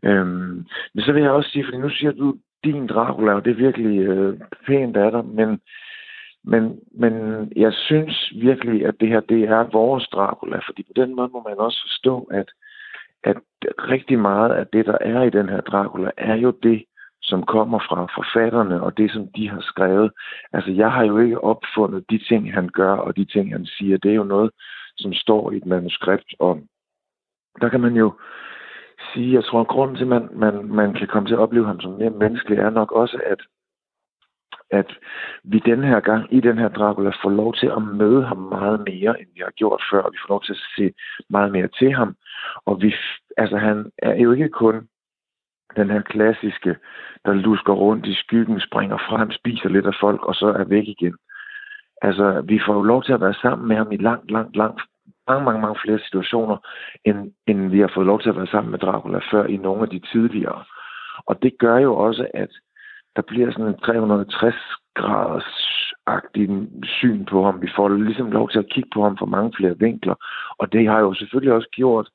[0.05, 3.51] Øhm, men så vil jeg også sige, fordi nu siger du, din Dracula, og det
[3.51, 5.59] er virkelig øh, pænt af dig, men,
[6.47, 7.13] men, men
[7.55, 11.43] jeg synes virkelig, at det her, det er vores Dracula, fordi på den måde må
[11.49, 12.49] man også forstå, at,
[13.23, 13.37] at
[13.77, 16.83] rigtig meget af det, der er i den her Dracula, er jo det,
[17.21, 20.11] som kommer fra forfatterne, og det, som de har skrevet.
[20.53, 23.97] Altså, jeg har jo ikke opfundet de ting, han gør, og de ting, han siger.
[23.97, 24.51] Det er jo noget,
[24.97, 26.61] som står i et manuskript, og
[27.61, 28.13] der kan man jo
[29.13, 31.65] sige, jeg tror, at grunden til, at man, man, man kan komme til at opleve
[31.65, 33.41] ham som mere menneskelig, er nok også, at
[34.71, 34.97] at
[35.43, 38.79] vi den her gang i den her Dracula får lov til at møde ham meget
[38.79, 40.93] mere, end vi har gjort før, og vi får lov til at se
[41.29, 42.15] meget mere til ham.
[42.65, 42.95] Og vi,
[43.37, 44.87] altså han er jo ikke kun
[45.75, 46.75] den her klassiske,
[47.25, 50.87] der lusker rundt i skyggen, springer frem, spiser lidt af folk, og så er væk
[50.87, 51.15] igen.
[52.01, 54.81] Altså, vi får jo lov til at være sammen med ham i langt, langt, langt,
[55.27, 56.57] mange, mange, mange flere situationer,
[57.05, 59.81] end, end vi har fået lov til at være sammen med Dracula før i nogle
[59.81, 60.63] af de tidligere.
[61.25, 62.49] Og det gør jo også, at
[63.17, 64.55] der bliver sådan en 360
[64.95, 65.51] graders
[66.07, 66.49] agtig
[66.83, 67.61] syn på ham.
[67.61, 70.15] Vi får ligesom lov til at kigge på ham fra mange flere vinkler.
[70.59, 72.09] Og det har jo selvfølgelig også gjort,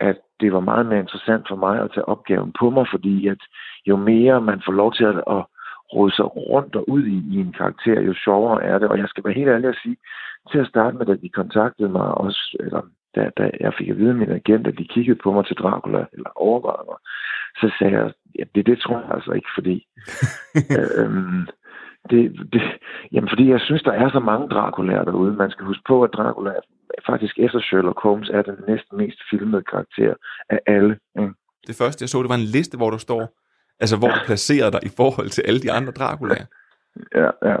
[0.00, 3.42] at det var meget mere interessant for mig at tage opgaven på mig, fordi at
[3.86, 5.42] jo mere man får lov til at, at
[5.94, 8.88] rode sig rundt og ud i, i en karakter, jo sjovere er det.
[8.88, 9.96] Og jeg skal være helt ærlig at sige,
[10.50, 12.82] til at starte med, da de kontaktede mig, også, eller
[13.14, 15.56] da, da jeg fik at vide af min agent, at de kiggede på mig til
[15.56, 16.98] Dracula, eller overvejede mig,
[17.60, 19.86] så sagde jeg, ja, det, det tror jeg altså ikke, fordi...
[20.98, 21.46] øhm,
[22.10, 22.22] det,
[22.52, 22.62] det,
[23.12, 25.32] jamen, fordi jeg synes, der er så mange Draculaer derude.
[25.32, 26.52] Man skal huske på, at Dracula
[27.06, 30.14] faktisk efter Sherlock Holmes er den næsten mest filmede karakter
[30.50, 30.98] af alle.
[31.18, 31.32] Ikke?
[31.66, 33.22] Det første, jeg så, det var en liste, hvor der står,
[33.80, 36.46] altså hvor du placerer dig i forhold til alle de andre Draculaer.
[37.14, 37.56] Ja, ja.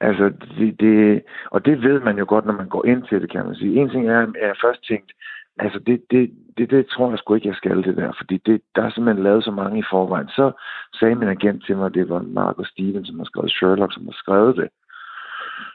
[0.00, 3.30] Altså, det, det, og det ved man jo godt, når man går ind til det,
[3.30, 3.80] kan man sige.
[3.80, 5.12] En ting er, at jeg først tænkt,
[5.58, 8.62] altså det, det, det, det tror jeg sgu ikke, jeg skal det der, fordi det,
[8.76, 10.28] der er simpelthen lavet så mange i forvejen.
[10.28, 10.52] Så
[10.94, 14.04] sagde min agent til mig, at det var Marco Stevens, som har skrevet Sherlock, som
[14.04, 14.68] har skrevet det.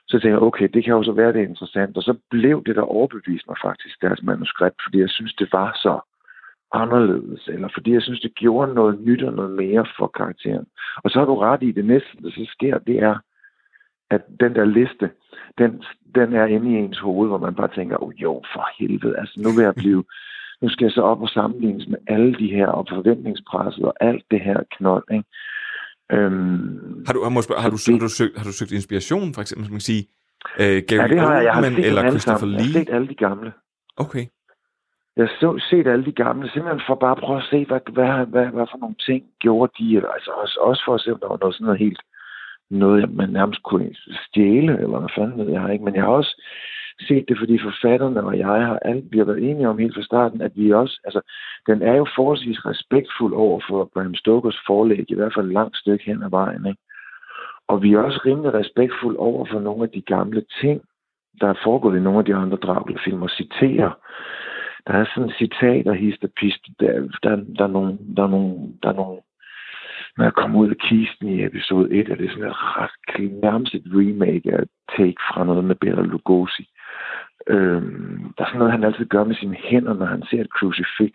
[0.07, 1.97] Så tænkte jeg, okay, det kan jo så være, det er interessant.
[1.97, 5.71] Og så blev det der overbeviste mig faktisk, deres manuskript, fordi jeg synes, det var
[5.75, 5.99] så
[6.73, 10.65] anderledes, eller fordi jeg synes, det gjorde noget nyt og noget mere for karakteren.
[11.03, 13.15] Og så har du ret i, det næste, der så sker, det er,
[14.11, 15.09] at den der liste,
[15.57, 15.83] den,
[16.15, 19.41] den er inde i ens hoved, hvor man bare tænker, oh, jo, for helvede, altså
[19.43, 20.03] nu vil jeg blive,
[20.61, 24.25] nu skal jeg så op og sammenlignes med alle de her, og forventningspresset og alt
[24.31, 25.25] det her knold, ikke?
[26.11, 29.41] Øhm, Har du, har, spørge, har, du, har, du søgt, har du søgt inspiration, for
[29.41, 30.07] eksempel, som man kan sige,
[30.59, 31.43] uh, Gary ja, det har jeg.
[31.43, 32.55] Jeg har Oldman set eller Christopher sammen.
[32.55, 32.85] Jeg har Lee?
[32.85, 33.53] set alle de gamle.
[33.97, 34.25] Okay.
[35.17, 37.79] Jeg har så, set alle de gamle, simpelthen for bare at prøve at se, hvad,
[37.95, 41.13] hvad, hvad, hvad for nogle ting gjorde de, eller, altså også, også for at se,
[41.13, 42.01] om der var noget sådan noget helt,
[42.69, 46.41] noget man nærmest kunne stjæle, eller hvad fanden ved jeg ikke, men jeg har også
[47.07, 50.03] set det, fordi forfatterne og jeg har alt, vi har været enige om helt fra
[50.03, 51.21] starten, at vi også, altså,
[51.67, 55.77] den er jo forholdsvis respektfuld over for Bram Stokers forlæg, i hvert fald et langt
[55.77, 56.81] stykke hen ad vejen, ikke?
[57.67, 60.81] Og vi er også rimelig respektfulde over for nogle af de gamle ting,
[61.41, 63.91] der er foregået i nogle af de andre Dracula-filmer, citerer.
[64.87, 66.91] Der er sådan et citat af Hister Pist, der,
[67.23, 69.21] der, der, er nogle, der, er nogle, der er nogle
[70.17, 73.73] når jeg kommer ud af kisten i episode 1, er det sådan et ret nærmest
[73.73, 74.63] et remake af
[74.97, 76.69] take fra noget med Bela Lugosi.
[77.47, 80.55] Øhm, der er sådan noget, han altid gør med sine hænder, når han ser et
[80.57, 81.11] crucifix,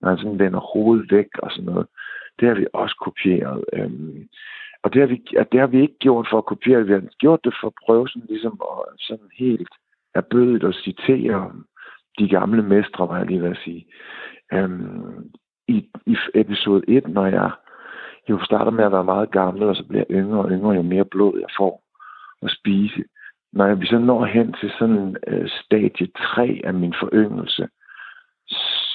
[0.00, 1.86] når han sådan vender hovedet væk og sådan noget.
[2.40, 3.64] Det har vi også kopieret.
[3.72, 4.28] Øhm,
[4.82, 7.02] og det har, vi, at det har vi ikke gjort for at kopiere, vi har
[7.18, 9.74] gjort det for at prøve sådan ligesom at sådan helt
[10.14, 11.52] erbødigt at citere
[12.18, 13.86] de gamle mestre, var jeg lige ved at sige.
[14.52, 15.30] Øhm,
[15.68, 17.50] i, I episode 1, når jeg
[18.28, 20.82] jo starter med at være meget gammel, og så bliver jeg yngre og yngre, jo
[20.82, 21.82] mere blod jeg får
[22.42, 23.04] at spise.
[23.52, 27.68] Når vi så når hen til sådan øh, stadie 3 af min foryngelse,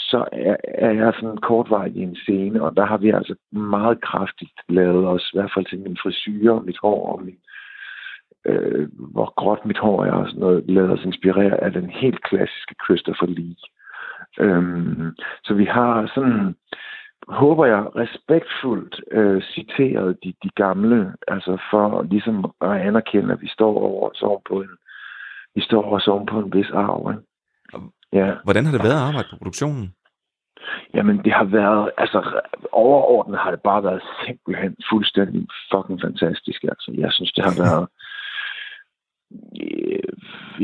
[0.10, 4.02] så er, er jeg sådan kortvarigt i en scene, og der har vi altså meget
[4.02, 7.38] kraftigt lavet os, i hvert fald til min frisyr, mit hår og min,
[8.46, 12.24] øh, hvor gråt mit hår er og sådan noget, lavet os inspirere af den helt
[12.24, 13.56] klassiske Christopher Lee.
[14.40, 16.56] Øhm, så vi har sådan,
[17.28, 23.48] håber jeg, respektfuldt øh, citeret de, de gamle, altså for ligesom at anerkende, at vi
[23.48, 24.70] står over så på en,
[25.56, 27.12] vi står også oven på en vis arv.
[27.12, 27.24] Ikke?
[28.14, 28.34] Ja.
[28.44, 29.94] Hvordan har det været at arbejde på produktionen?
[30.94, 36.64] Jamen, det har været, altså overordnet har det bare været simpelthen fuldstændig fucking fantastisk.
[36.64, 37.88] Altså, jeg synes, det har været,
[39.62, 40.14] Øh,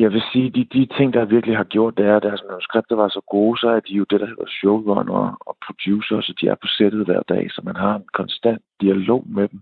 [0.02, 2.96] jeg vil sige, de, de ting, der virkelig har gjort, det er, at deres manuskripter
[2.96, 6.48] var så gode, så er de jo det, der hedder showrunner og producer, så de
[6.48, 9.62] er på sættet hver dag, så man har en konstant dialog med dem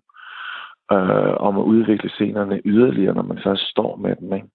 [0.91, 4.33] øh, om at udvikle scenerne yderligere, når man først står med dem.
[4.33, 4.47] Ikke?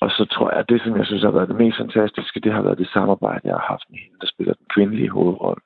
[0.00, 2.52] Og så tror jeg, at det, som jeg synes har været det mest fantastiske, det
[2.52, 5.62] har været det samarbejde, jeg har haft med hende, der spiller den kvindelige hovedrolle.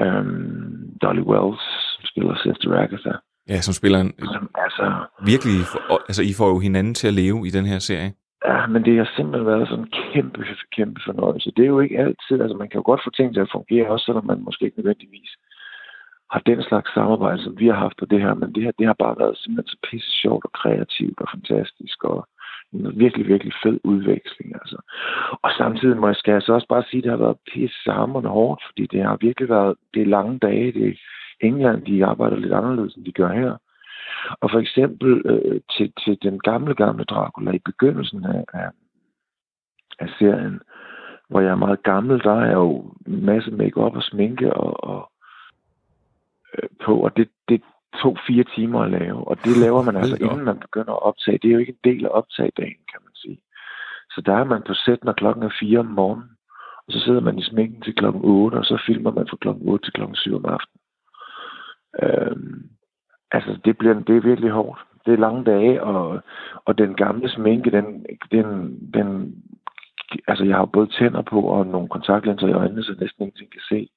[0.00, 1.64] Øhm, Dolly Wells
[2.10, 3.12] spiller Sister Agatha.
[3.52, 4.12] Ja, som spiller en...
[4.64, 4.84] Altså,
[5.32, 5.58] Virkelig,
[6.08, 8.12] altså I får jo hinanden til at leve i den her serie.
[8.48, 10.40] Ja, men det har simpelthen været sådan en kæmpe,
[10.76, 11.52] kæmpe fornøjelse.
[11.56, 13.90] Det er jo ikke altid, altså man kan jo godt få ting til at fungere,
[13.90, 15.32] også selvom man måske ikke nødvendigvis
[16.32, 18.86] har den slags samarbejde, som vi har haft på det her, men det her, det
[18.86, 22.28] har bare været simpelthen så pisse sjovt og kreativt og fantastisk, og
[22.72, 24.78] en virkelig, virkelig fed udveksling, altså.
[25.42, 27.90] Og samtidig må jeg, skal jeg så også bare sige, at det har været pisse
[27.90, 30.94] hamrende hårdt, fordi det har virkelig været, det er lange dage, det er
[31.40, 33.56] England, de arbejder lidt anderledes, end de gør her.
[34.40, 38.70] Og for eksempel øh, til, til den gamle, gamle Dracula i begyndelsen af, af,
[39.98, 40.60] af serien,
[41.28, 45.10] hvor jeg er meget gammel, der er jo en masse make-up og sminke og, og
[46.54, 47.62] øh, på, og det, det
[48.02, 51.38] tog fire timer at lave, og det laver man altså, inden man begynder at optage.
[51.38, 53.40] Det er jo ikke en del af optagedagen, kan man sige.
[54.10, 56.30] Så der er man på sæt, når klokken er 4 om morgenen,
[56.86, 59.68] og så sidder man i sminken til klokken 8, og så filmer man fra klokken
[59.68, 60.79] 8 til klokken 7 om aftenen.
[62.02, 62.70] Øhm,
[63.32, 64.80] altså, det, bliver, det er virkelig hårdt.
[65.06, 66.22] Det er lange dage, og,
[66.64, 69.34] og den gamle sminke, den, den, den,
[70.28, 73.60] altså jeg har både tænder på og nogle kontaktlinser i øjnene, så næsten ingenting kan
[73.68, 73.88] se.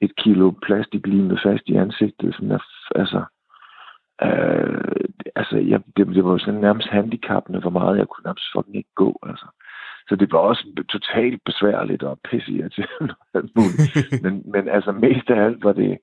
[0.00, 3.24] Et kilo plastik limet fast i ansigtet, sådan er, altså,
[4.22, 5.04] øh,
[5.36, 8.76] altså jeg, det, det var jo sådan nærmest handicappende, hvor meget jeg kunne nærmest fucking
[8.76, 9.46] ikke gå, altså.
[10.08, 13.14] Så det var også totalt besværligt og pissirriterende.
[14.22, 15.98] men, men altså mest af alt var det,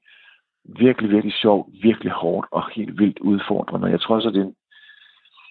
[0.65, 3.87] virkelig, virkelig sjovt, virkelig hårdt og helt vildt udfordrende.
[3.87, 4.55] Jeg tror så, det,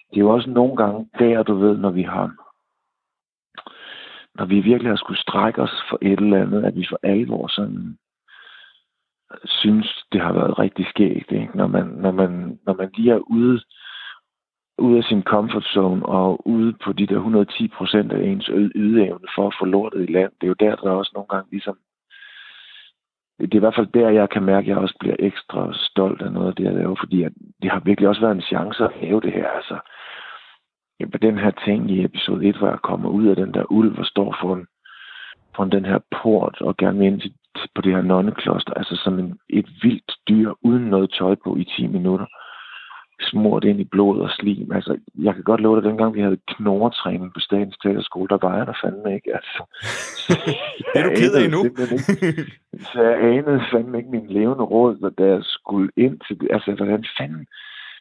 [0.09, 2.31] det er jo også nogle gange der, du ved, når vi har
[4.35, 7.47] når vi virkelig har skulle strække os for et eller andet, at vi for alvor
[7.47, 7.97] sådan
[9.45, 11.57] synes, det har været rigtig skægt, ikke?
[11.57, 13.61] Når, man, når, man, når man lige er ude,
[14.77, 19.27] ude af sin comfort zone og ude på de der 110 procent af ens ydeevne
[19.35, 20.31] for at få lortet i land.
[20.41, 21.77] Det er jo der, der også nogle gange ligesom
[23.41, 26.21] det er i hvert fald der, jeg kan mærke, at jeg også bliver ekstra stolt
[26.21, 28.83] af noget af det, jeg laver, fordi at det har virkelig også været en chance
[28.83, 29.47] at lave det her.
[29.47, 29.79] Altså,
[31.11, 33.99] på den her ting i episode 1, hvor jeg kommer ud af den der ulv
[33.99, 34.65] og står foran,
[35.55, 37.33] foran den her port og gerne vil ind til,
[37.75, 41.63] på det her nonnekloster, altså som en, et vildt dyr uden noget tøj på i
[41.63, 42.25] 10 minutter
[43.23, 44.71] smurt ind i blod og slim.
[44.71, 48.57] Altså, jeg kan godt love dig, dengang vi havde knorretræning på Statens Teaterskole, der var
[48.57, 49.31] jeg der fandme ikke.
[49.35, 49.61] Altså,
[50.93, 51.61] det er du ked af nu.
[52.93, 56.47] så jeg anede fandme ikke min levende råd, da jeg skulle ind til det.
[56.51, 57.45] Altså, hvordan fanden,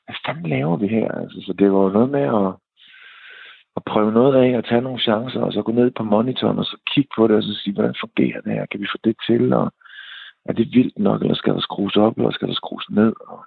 [0.04, 1.08] hvad fanden laver vi her?
[1.12, 2.50] Altså, så det var jo noget med at,
[3.76, 6.64] at prøve noget af, at tage nogle chancer, og så gå ned på monitoren, og
[6.64, 8.66] så kigge på det, og så sige, hvordan fungerer det her?
[8.66, 9.52] Kan vi få det til?
[9.52, 9.72] Og
[10.48, 13.12] er det vildt nok, eller skal der skrues op, eller skal der skrues ned?
[13.28, 13.38] Og,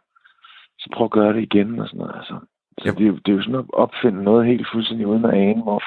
[0.79, 2.15] så prøv at gøre det igen og sådan noget.
[2.15, 2.35] Altså.
[2.81, 5.33] Så det, er jo, det er jo sådan at opfinde noget helt fuldstændig uden at
[5.33, 5.83] ane, hvor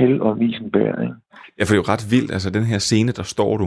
[0.00, 1.14] held og visen bærer, ikke?
[1.58, 2.32] Ja, for det er jo ret vildt.
[2.32, 3.66] Altså, den her scene, der står du,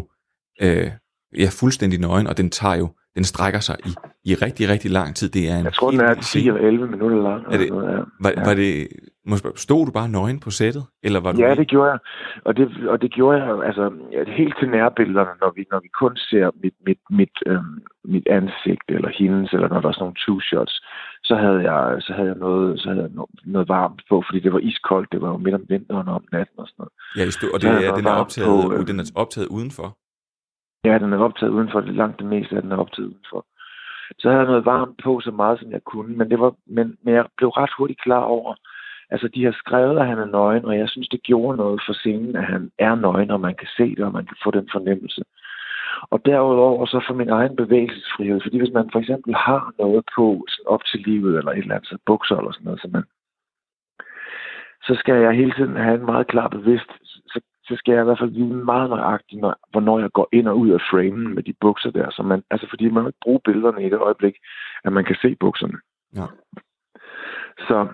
[0.62, 0.92] øh,
[1.38, 3.92] ja, fuldstændig nøgen, og den tager jo, den strækker sig i,
[4.32, 5.30] i rigtig, rigtig lang tid.
[5.30, 7.46] Det er en jeg tror, den er 10 eller 11 minutter lang.
[7.54, 8.02] Er det, noget, ja.
[8.20, 8.44] var, ja.
[8.46, 8.88] var det,
[9.26, 10.84] måske, stod du bare nøgen på sættet?
[11.04, 12.00] Eller var du Ja, det gjorde jeg.
[12.46, 13.92] Og det, og det gjorde jeg altså
[14.28, 18.88] helt til nærbillederne, når vi, når vi kun ser mit, mit, mit, øhm, mit ansigt
[18.96, 20.76] eller hendes, eller når der er sådan nogle two shots,
[21.24, 24.40] så havde jeg, så havde jeg, noget, så havde jeg noget, noget varmt på, fordi
[24.40, 25.12] det var iskoldt.
[25.12, 26.94] Det var jo midt om vinteren og om natten og sådan noget.
[27.18, 29.48] Ja, stod, og Så det, jeg ja, den, er optaget, på, øh, den er optaget
[29.48, 29.90] udenfor.
[30.86, 31.82] Ja, den er optaget udenfor.
[31.82, 33.46] Det langt det meste af den er optaget udenfor.
[34.20, 36.18] Så havde jeg noget varmt på, så meget som jeg kunne.
[36.18, 38.56] Men, det var, men, men jeg blev ret hurtigt klar over,
[39.10, 41.94] altså de har skrevet, at han er nøgen, og jeg synes, det gjorde noget for
[41.94, 44.70] scenen, at han er nøgen, og man kan se det, og man kan få den
[44.72, 45.24] fornemmelse.
[46.12, 50.46] Og derudover så for min egen bevægelsesfrihed, fordi hvis man for eksempel har noget på
[50.48, 53.04] sådan op til livet, eller et eller andet, så bukser eller sådan noget, så, man,
[54.88, 56.92] så skal jeg hele tiden have en meget klar bevidst,
[57.68, 60.58] så, skal jeg i hvert fald vide meget nøjagtigt, når, hvornår jeg går ind og
[60.58, 62.12] ud af framen med de bukser der.
[62.12, 64.36] Så man, altså fordi man ikke bruge billederne i det øjeblik,
[64.84, 65.78] at man kan se bukserne.
[66.16, 66.26] Ja.
[67.58, 67.88] Så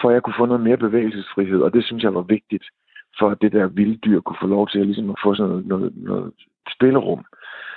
[0.00, 2.64] for at jeg kunne få noget mere bevægelsesfrihed, og det synes jeg var vigtigt,
[3.18, 5.50] for at det der vilde dyr kunne få lov til at, ligesom at få sådan
[5.50, 6.32] noget, noget, noget
[6.74, 7.24] spillerum.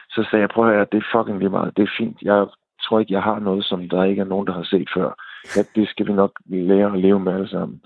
[0.09, 2.21] Så sagde jeg, prøv at høre, det er fucking lige meget, det er fint.
[2.21, 2.47] Jeg
[2.83, 5.09] tror ikke, jeg har noget, som der ikke er nogen, der har set før.
[5.55, 7.81] Ja, det skal vi nok lære at leve med alle sammen.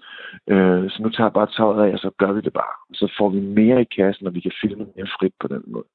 [0.50, 2.76] Øh, så nu tager jeg bare tøjet af, og så gør vi det bare.
[2.93, 5.88] Så får vi mere i kassen, og vi kan filme mere frit på den måde.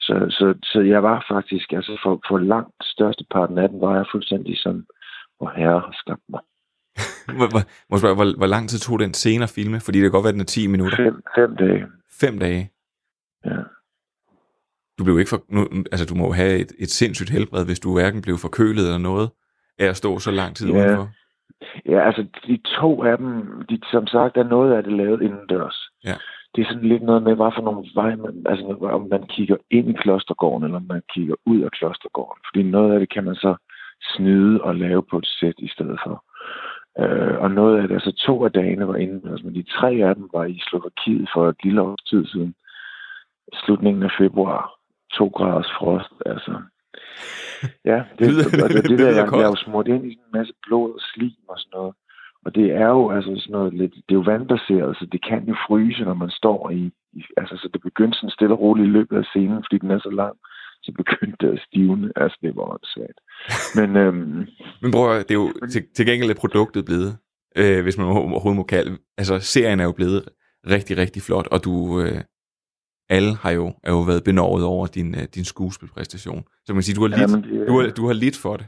[0.00, 4.06] Så, så, så jeg var faktisk, altså for, for langt størsteparten af den, var jeg
[4.12, 4.84] fuldstændig sådan,
[5.38, 6.40] hvor herre har skabt mig.
[7.38, 7.48] Hvor,
[7.88, 9.80] hvor, hvor, hvor lang tid tog den scene at filme?
[9.80, 10.96] Fordi det kan godt være, at den er 10 minutter.
[10.96, 11.86] Fem, fem dage.
[12.20, 12.70] Fem dage.
[13.44, 13.56] Ja.
[14.98, 15.60] Du blev ikke for, nu,
[15.92, 18.98] altså du må jo have et, et sindssygt helbred, hvis du hverken blev forkølet eller
[18.98, 19.30] noget,
[19.78, 20.72] af at stå så lang tid Ja.
[20.78, 21.08] udenfor.
[21.86, 25.78] Ja, altså de to af dem, de, som sagt er noget af det lavet indendørs.
[26.04, 26.14] Ja.
[26.54, 29.56] det er sådan lidt noget med, hvad for nogle vej man, altså om man kigger
[29.70, 32.40] ind i klostergården, eller om man kigger ud af klostergården.
[32.48, 33.56] Fordi noget af det kan man så
[34.14, 36.24] snyde og lave på et sæt i stedet for.
[37.00, 39.90] Øh, og noget af det, altså to af dagene var inde, altså men de tre
[40.08, 42.54] af dem var i Slovakiet for et lille års tid siden.
[43.64, 44.70] Slutningen af februar.
[45.12, 46.54] To graders frost, altså.
[47.84, 50.12] Ja, det, Lyder- det, det, det, det der, jeg, jeg er jo smurt ind i
[50.12, 51.94] en masse blod og slim og sådan noget.
[52.44, 55.42] Og det er jo altså sådan noget lidt, det er jo vandbaseret, så det kan
[55.50, 58.88] jo fryse, når man står i, i altså så det begyndte sådan stille og roligt
[58.88, 60.36] i løbet af scenen, fordi den er så lang,
[60.82, 62.12] så begyndte det at stivne.
[62.16, 63.18] Altså det var åndssvagt.
[63.78, 64.46] Men øhm,
[64.82, 67.10] Men høre, det er jo til, til gengæld er produktet blevet,
[67.60, 70.22] øh, hvis man overhovedet må kalde, altså serien er jo blevet
[70.74, 72.20] rigtig, rigtig flot, og du, øh,
[73.08, 76.42] alle har jo, er jo været benovet over din, øh, din skuespilpræstation.
[76.64, 78.56] Så man kan sige, du har lidt, Jamen, det- du har, du har lidt for
[78.56, 78.66] det.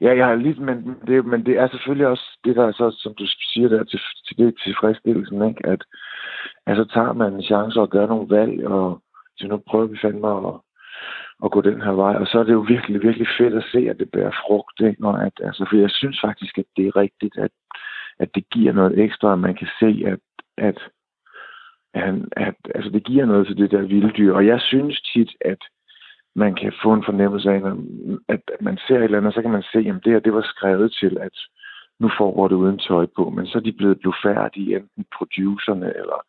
[0.00, 2.96] Ja, jeg har lidt, men det, men det er selvfølgelig også det, der er så,
[2.98, 5.66] som du siger der, til, til det tilfredsstillelsen, ikke?
[5.66, 5.82] At
[6.66, 9.02] altså, tager man en chance og gør nogle valg, og
[9.38, 10.54] så nu prøver vi fandme at,
[11.44, 13.78] at gå den her vej, og så er det jo virkelig, virkelig fedt at se,
[13.90, 15.04] at det bærer frugt, ikke?
[15.06, 17.50] Og at, altså, for jeg synes faktisk, at det er rigtigt, at,
[18.18, 20.18] at det giver noget ekstra, at man kan se, at,
[20.58, 20.78] at,
[21.94, 25.00] at, han, at altså, det giver noget til det der vilde dyr, og jeg synes
[25.00, 25.62] tit, at
[26.34, 27.62] man kan få en fornemmelse af,
[28.28, 30.34] at man ser et eller andet, og så kan man se, at det her, det
[30.34, 31.36] var skrevet til, at
[32.00, 36.20] nu foregår det uden tøj på, men så er de blevet blufærdige, enten producerne eller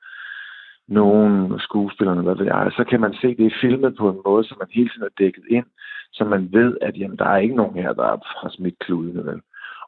[0.88, 2.71] nogen skuespillerne, hvad ved jeg.
[2.78, 5.04] Så kan man se, at det er filmet på en måde, så man hele tiden
[5.04, 5.65] er dækket ind,
[6.12, 8.04] så man ved, at jamen, der er ikke nogen her, der
[8.41, 9.41] har smidt kludene, vel?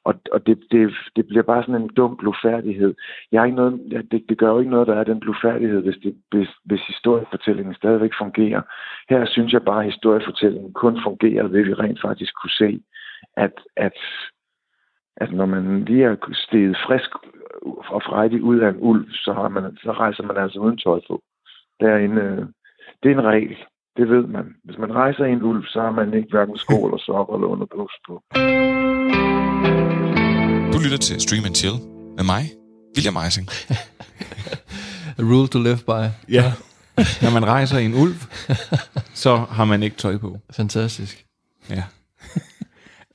[0.06, 2.94] Og, og det, det, det bliver bare sådan en dum blufærdighed.
[3.32, 5.96] Jeg er ikke noget, det, det gør jo ikke noget, der er den blufærdighed, hvis,
[6.04, 8.62] det, hvis, hvis historiefortællingen stadigvæk fungerer.
[9.10, 12.82] Her synes jeg bare, at historiefortællingen kun fungerer, ved vi rent faktisk kunne se,
[13.38, 13.98] at, at,
[15.18, 17.10] at når man lige er steget frisk
[17.96, 21.00] og frejdig ud af en ulv, så, har man, så rejser man altså uden tøj
[21.08, 21.22] på.
[21.80, 22.46] Derinde, øh,
[23.04, 23.58] det er en regel.
[23.98, 24.46] Det ved man.
[24.64, 27.48] Hvis man rejser i en ulv, så har man ikke hverken sko eller sokker eller
[27.48, 28.14] underbukser på.
[30.74, 31.78] Du lytter til Stream and Chill
[32.18, 32.44] med mig,
[32.96, 33.48] William Eising.
[35.20, 36.04] A rule to live by.
[36.38, 36.54] Ja.
[37.22, 38.16] Når man rejser i en ulv,
[39.24, 40.40] så har man ikke tøj på.
[40.52, 41.26] Fantastisk.
[41.70, 41.84] Ja.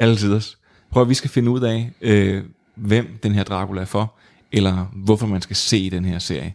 [0.00, 0.56] Altid også.
[0.90, 4.14] Prøv at vi skal finde ud af, øh, hvem den her Dracula er for,
[4.52, 6.54] eller hvorfor man skal se den her serie.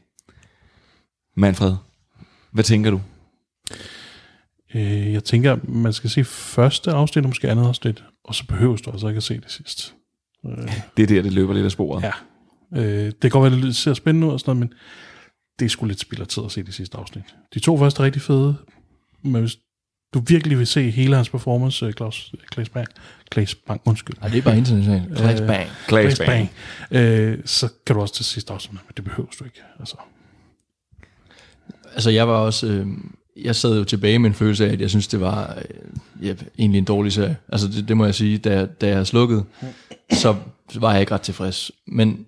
[1.35, 1.75] Manfred,
[2.51, 3.01] hvad tænker du?
[4.75, 8.75] Øh, jeg tænker, man skal se første afsnit, og måske andet afsnit, og så behøver
[8.77, 9.93] du altså ikke at se det sidste.
[10.45, 12.03] Øh, Det er der, det løber lidt af sporet.
[12.03, 12.11] ja.
[12.75, 14.77] Øh, det kan godt være, det ser spændende ud og sådan noget, men
[15.59, 17.23] det er sgu lidt spild af tid at se det sidste afsnit.
[17.53, 18.55] De to første er rigtig fede,
[19.23, 19.57] men hvis
[20.13, 22.87] du virkelig vil se hele hans performance, øh, Claus Klaas Bang,
[23.31, 24.15] Klaas Bang, undskyld.
[24.23, 25.11] Ja, det er bare internationalt.
[25.11, 25.69] Øh, bang.
[25.89, 26.49] Claes Klaas Bang.
[26.91, 29.61] Øh, så kan du også til sidste afsnit, men det behøver du ikke.
[29.79, 29.95] Altså.
[31.93, 32.67] Altså, jeg var også...
[32.67, 32.87] Øh,
[33.43, 36.33] jeg sad jo tilbage med en følelse af, at jeg synes, det var øh, ja,
[36.59, 37.37] egentlig en dårlig serie.
[37.49, 38.37] Altså, det, det må jeg sige.
[38.37, 39.43] Da, da jeg slukkede,
[40.11, 40.35] så
[40.75, 41.71] var jeg ikke ret tilfreds.
[41.87, 42.25] Men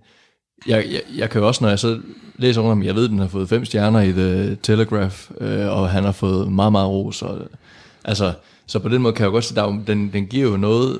[0.68, 2.00] jeg, jeg, jeg kan jo også, når jeg så
[2.38, 5.68] læser rundt om, jeg ved, at den har fået fem stjerner i The Telegraph, øh,
[5.68, 7.22] og han har fået meget, meget ros.
[7.22, 7.40] Og,
[8.04, 8.34] altså,
[8.68, 11.00] så på den måde kan jeg jo godt se, at den, den giver jo noget,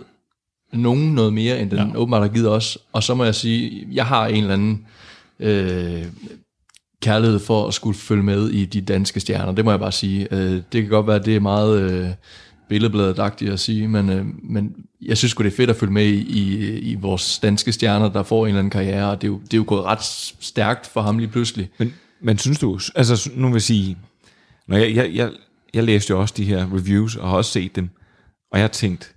[0.74, 1.98] nogen noget mere, end den ja.
[1.98, 2.78] åbenbart har givet os.
[2.94, 4.86] Og så må jeg sige, jeg har en eller anden
[5.40, 6.06] øh,
[7.02, 9.52] kærlighed for at skulle følge med i de danske stjerner.
[9.52, 10.28] Det må jeg bare sige.
[10.32, 12.10] Øh, det kan godt være, at det er meget øh,
[12.70, 16.22] billedbladet at sige, men, øh, men jeg synes det er fedt at følge med i,
[16.40, 19.40] i, i vores danske stjerner, der får en eller anden karriere, og det er, jo,
[19.40, 20.04] det er jo gået ret
[20.40, 21.70] stærkt for ham lige pludselig.
[21.78, 23.98] Men, men synes du, altså nu vil jeg sige,
[24.68, 25.32] når jeg, jeg, jeg,
[25.74, 27.90] jeg læste jo også de her reviews, og har også set dem,
[28.52, 29.16] og jeg har tænkt,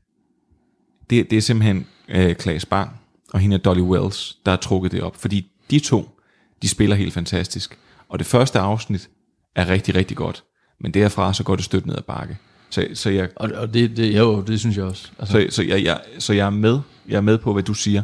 [1.11, 2.91] det, det er simpelthen øh, Klaas Bang
[3.33, 6.20] og hende er Dolly Wells, der har trukket det op, fordi de to,
[6.63, 9.11] de spiller helt fantastisk, og det første afsnit
[9.57, 10.45] er rigtig, rigtig godt,
[10.81, 12.37] men derfra så går det stødt ned ad bakke.
[12.71, 15.11] Så, så jeg, Og, og det, det, jo, det synes jeg også.
[15.19, 17.75] Altså, så, så, jeg, jeg, så jeg er med, jeg er med på, hvad du
[17.75, 18.03] siger,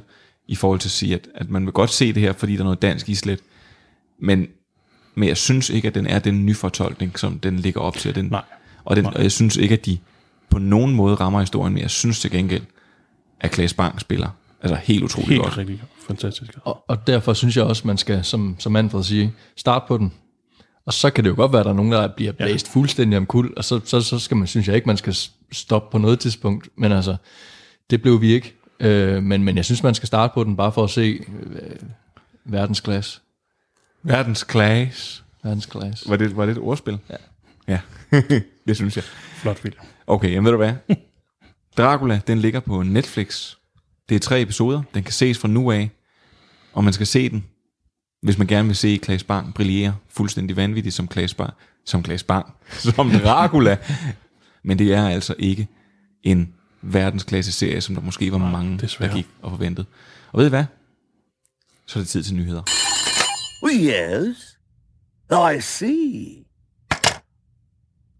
[0.48, 2.58] i forhold til at sige, at, at man vil godt se det her, fordi der
[2.58, 3.40] er noget dansk islet,
[4.20, 4.46] men,
[5.14, 8.14] men jeg synes ikke, at den er den nyfortolkning, som den ligger op til.
[8.14, 8.42] Den, Nej.
[8.84, 9.98] Og, den, og jeg synes ikke, at de
[10.50, 12.62] på nogen måde rammer historien, men jeg synes til gengæld,
[13.40, 14.28] at Klaas Bang spiller
[14.62, 15.58] altså helt utroligt Helt godt.
[15.58, 16.52] rigtig fantastisk.
[16.64, 20.12] Og, og derfor synes jeg også, man skal, som, som Manfred siger, starte på den.
[20.86, 22.72] Og så kan det jo godt være, at der er nogen, der bliver blæst ja.
[22.72, 25.16] fuldstændig om kul, og så, så, så skal man, synes jeg ikke, man skal
[25.52, 26.68] stoppe på noget tidspunkt.
[26.76, 27.16] Men altså,
[27.90, 28.54] det blev vi ikke.
[28.80, 31.76] Øh, men, men jeg synes, man skal starte på den, bare for at se øh,
[32.44, 33.20] verdensklasse.
[34.02, 35.24] Verdens Klaas.
[35.42, 36.08] Verdensklasse.
[36.08, 36.98] Var det, var det et ordspil?
[37.10, 37.16] Ja.
[37.68, 37.80] Ja,
[38.68, 39.04] det synes jeg.
[39.34, 39.74] Flot film.
[40.06, 40.72] Okay, jamen ved du hvad?
[41.76, 43.54] Dracula, den ligger på Netflix.
[44.08, 44.82] Det er tre episoder.
[44.94, 45.90] Den kan ses fra nu af.
[46.72, 47.44] Og man skal se den
[48.26, 51.52] hvis man gerne vil se Klaas Bang brillere fuldstændig vanvittigt som Klaas Bang,
[51.84, 52.46] som Klaas Bang,
[52.94, 53.76] som Dracula.
[54.64, 55.68] Men det er altså ikke
[56.22, 59.10] en verdensklasse serie, som der måske var mange, desværre.
[59.10, 59.86] der gik og forventede.
[60.32, 60.64] Og ved I hvad?
[61.86, 62.62] Så er det tid til nyheder.
[63.64, 64.58] Yes.
[65.56, 66.44] I see.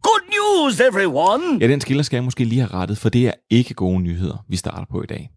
[0.02, 1.58] Good news, everyone!
[1.60, 4.44] Ja, den skiller skal jeg måske lige have rettet, for det er ikke gode nyheder,
[4.48, 5.30] vi starter på i dag.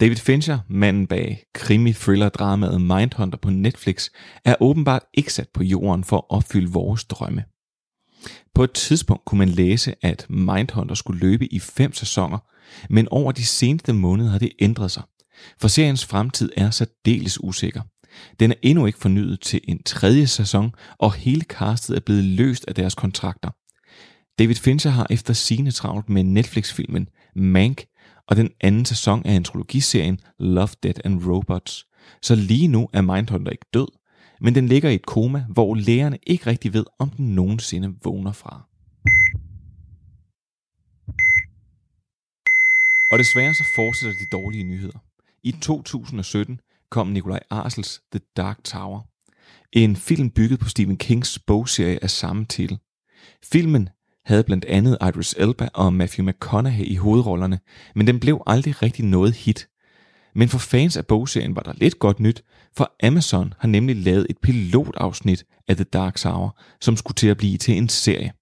[0.00, 4.08] David Fincher, manden bag krimi-thriller-dramaet Mindhunter på Netflix,
[4.44, 7.44] er åbenbart ikke sat på jorden for at opfylde vores drømme.
[8.54, 12.38] På et tidspunkt kunne man læse, at Mindhunter skulle løbe i fem sæsoner,
[12.90, 15.02] men over de seneste måneder har det ændret sig.
[15.60, 17.82] For seriens fremtid er særdeles usikker.
[18.40, 22.64] Den er endnu ikke fornyet til en tredje sæson, og hele castet er blevet løst
[22.68, 23.50] af deres kontrakter.
[24.38, 27.84] David Fincher har efter sine travlt med Netflix-filmen Mank
[28.30, 31.86] og den anden sæson af antologiserien Love, Death and Robots.
[32.22, 33.88] Så lige nu er Mindhunter ikke død,
[34.40, 38.32] men den ligger i et koma, hvor lægerne ikke rigtig ved, om den nogensinde vågner
[38.32, 38.66] fra.
[43.10, 44.98] Og desværre så fortsætter de dårlige nyheder.
[45.42, 46.60] I 2017
[46.90, 49.00] kom Nikolaj Arsels The Dark Tower.
[49.72, 52.78] En film bygget på Stephen Kings bogserie af samme titel.
[53.52, 53.88] Filmen
[54.30, 57.58] havde blandt andet Idris Elba og Matthew McConaughey i hovedrollerne,
[57.94, 59.68] men den blev aldrig rigtig noget hit.
[60.34, 62.44] Men for fans af bogserien var der lidt godt nyt,
[62.76, 67.36] for Amazon har nemlig lavet et pilotafsnit af The Dark Tower, som skulle til at
[67.36, 68.32] blive til en serie.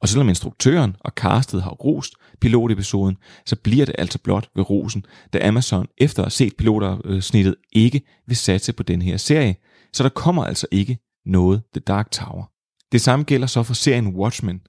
[0.00, 3.16] Og selvom instruktøren og castet har rost pilotepisoden,
[3.46, 8.00] så bliver det altså blot ved rosen, da Amazon efter at have set pilotafsnittet ikke
[8.26, 9.56] vil satse på den her serie,
[9.92, 12.44] så der kommer altså ikke noget The Dark Tower.
[12.92, 14.60] Det samme gælder så for serien Watchmen.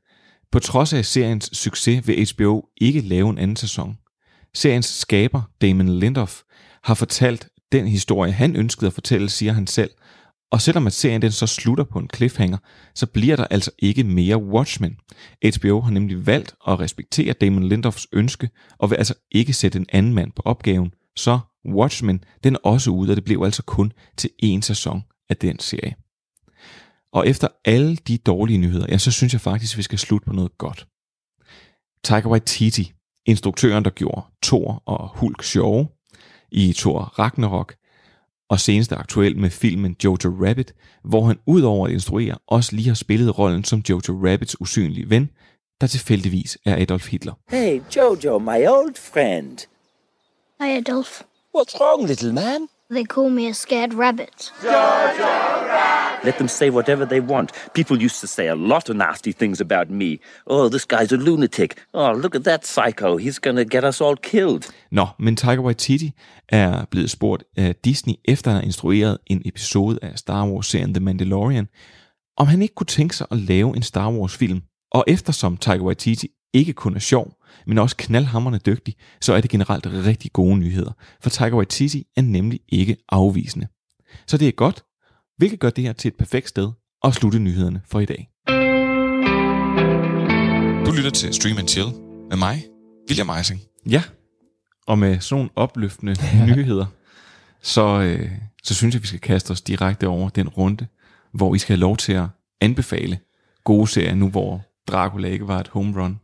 [0.51, 3.97] På trods af seriens succes vil HBO ikke lave en anden sæson.
[4.53, 6.41] Seriens skaber, Damon Lindelof,
[6.83, 9.91] har fortalt den historie, han ønskede at fortælle, siger han selv.
[10.51, 12.57] Og selvom at serien den så slutter på en cliffhanger,
[12.95, 14.97] så bliver der altså ikke mere Watchmen.
[15.57, 19.85] HBO har nemlig valgt at respektere Damon Lindofs ønske, og vil altså ikke sætte en
[19.89, 20.91] anden mand på opgaven.
[21.15, 25.37] Så Watchmen, den er også ude, og det blev altså kun til én sæson af
[25.37, 25.95] den serie.
[27.15, 30.25] Og efter alle de dårlige nyheder, ja, så synes jeg faktisk, at vi skal slutte
[30.25, 30.87] på noget godt.
[32.03, 32.93] Taika Waititi,
[33.25, 35.87] instruktøren, der gjorde Thor og Hulk sjove
[36.51, 37.75] i Thor Ragnarok,
[38.49, 42.95] og senest aktuelt med filmen Jojo Rabbit, hvor han udover at instruere også lige har
[42.95, 45.29] spillet rollen som Jojo Rabbits usynlige ven,
[45.81, 47.33] der tilfældigvis er Adolf Hitler.
[47.49, 49.57] Hey, Jojo, my old friend.
[50.61, 51.21] Hi, Adolf.
[51.57, 52.67] What's wrong, little man?
[52.89, 54.51] They call me a scared rabbit.
[56.23, 57.51] Let them say whatever they want.
[57.73, 60.17] People used to say a lot of nasty things about me.
[60.45, 61.73] Oh, this guy's a lunatic.
[61.93, 63.17] Oh, look at that psycho.
[63.17, 64.71] He's gonna get us all killed.
[64.91, 66.11] Nå, men Taika Waititi
[66.49, 71.03] er blevet spurgt af Disney, efter han har instrueret en episode af Star Wars-serien The
[71.03, 71.67] Mandalorian,
[72.37, 74.61] om han ikke kunne tænke sig at lave en Star Wars-film.
[74.91, 77.33] Og eftersom Taika Waititi ikke kun er sjov,
[77.67, 80.91] men også knaldhammerende dygtig, så er det generelt rigtig gode nyheder,
[81.21, 83.67] for Taika Waititi er nemlig ikke afvisende.
[84.27, 84.83] Så det er godt,
[85.37, 86.71] hvilket gør det her til et perfekt sted
[87.03, 88.29] at slutte nyhederne for i dag.
[90.85, 91.87] Du lytter til Stream and Chill
[92.29, 92.65] med mig,
[93.09, 93.61] William Eising.
[93.89, 94.03] Ja,
[94.87, 96.15] og med sådan nogle opløftende
[96.55, 96.85] nyheder,
[97.61, 98.31] så, øh,
[98.63, 100.87] så synes jeg, vi skal kaste os direkte over den runde,
[101.33, 102.25] hvor I skal have lov til at
[102.61, 103.19] anbefale
[103.63, 106.19] gode serier, nu hvor Dracula ikke var et home run.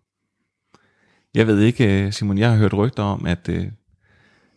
[1.36, 3.68] Jeg ved ikke, øh, Simon, jeg har hørt rygter om, at, øh,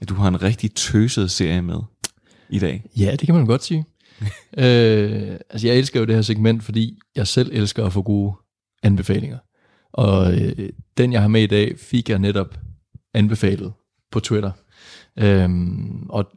[0.00, 1.78] at du har en rigtig tøset serie med
[2.48, 2.84] i dag.
[2.96, 3.84] Ja, det kan man godt sige.
[4.58, 8.34] øh, altså, jeg elsker jo det her segment, fordi jeg selv elsker at få gode
[8.82, 9.38] anbefalinger.
[9.92, 12.58] Og øh, den, jeg har med i dag, fik jeg netop
[13.14, 13.72] anbefalet
[14.10, 14.50] på Twitter.
[15.18, 16.30] Øhm, og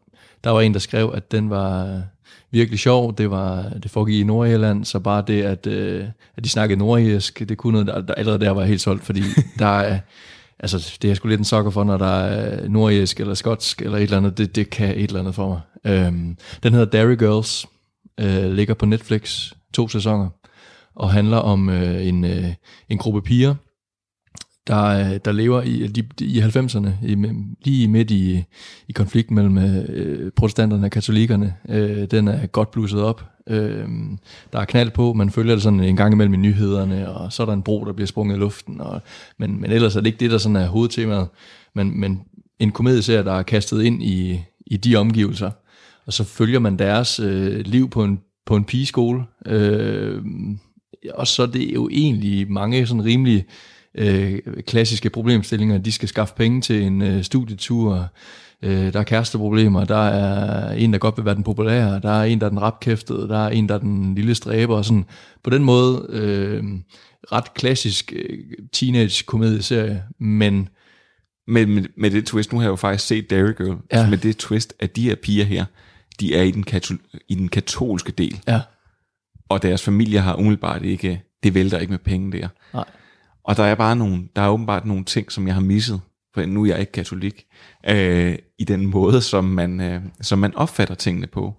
[0.44, 2.04] der var en, der skrev, at den var
[2.52, 3.18] virkelig sjov.
[3.18, 6.06] Det var det foregik i Nordjylland, så bare det, at, øh,
[6.38, 9.22] at de snakkede nordjysk, det kunne noget, der, der, allerede der var helt solgt, fordi
[9.60, 10.00] der er,
[10.60, 13.98] altså det er sgu lidt en sokker for, når der er nordjysk eller skotsk eller
[13.98, 15.62] et eller andet, det, det kan et eller andet for mig.
[15.94, 17.66] Øhm, den hedder Dairy Girls,
[18.20, 20.30] øh, ligger på Netflix, to sæsoner,
[20.96, 22.54] og handler om øh, en, øh,
[22.90, 23.56] en gruppe piger,
[24.68, 27.16] der, øh, der lever i, de, i 90'erne, i,
[27.64, 28.44] lige midt i,
[28.88, 31.54] i konflikten mellem øh, protestanterne og katolikkerne.
[31.70, 33.26] Øh, den er godt blusset op.
[33.48, 33.88] Øh,
[34.54, 37.44] der er knald på, man følger det sådan en gang imellem i nyhederne, og så
[37.44, 38.82] er der en bro, der bliver sprunget i luften.
[38.82, 39.02] Og,
[39.38, 41.28] men, men ellers er det ikke det, der sådan er hovedtemaet.
[41.76, 42.22] Men, men
[42.60, 45.52] en komedieserie, der er kastet ind i, i de omgivelser,
[46.06, 49.24] og så følger man deres øh, liv på en, på en pigeskole.
[49.46, 50.22] Øh,
[51.14, 53.46] og så er det jo egentlig mange sådan rimelig
[53.98, 55.78] øh, klassiske problemstillinger.
[55.78, 58.08] De skal skaffe penge til en øh, studietur,
[58.62, 62.24] øh, der er kæresteproblemer, der er en, der godt vil være den populære, der er
[62.24, 65.06] en, der er den rapkæftede, der er en, der er den lille stræber, og sådan.
[65.44, 66.64] På den måde, øh,
[67.32, 68.40] ret klassisk øh,
[68.74, 70.70] teenage-komedieserie, men
[71.50, 74.10] Med, med, med det twist, nu har jeg jo faktisk set Dairy Girl, ja.
[74.10, 75.66] med det twist, at de her piger her,
[76.20, 78.62] de er i den, katol- i den katolske del, ja,
[79.50, 82.48] og deres familie har umiddelbart ikke, det vælter ikke med penge der.
[82.74, 82.84] Nej.
[83.48, 86.02] Og der er bare nogle, der er åbenbart nogle ting, som jeg har misset,
[86.34, 87.46] for nu er jeg ikke katolik,
[87.90, 91.54] øh, i den måde, som man, øh, som man opfatter tingene på.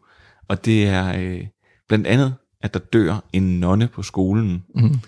[0.49, 1.41] Og det er øh,
[1.89, 5.01] blandt andet, at der dør en nonne på skolen, Mhm.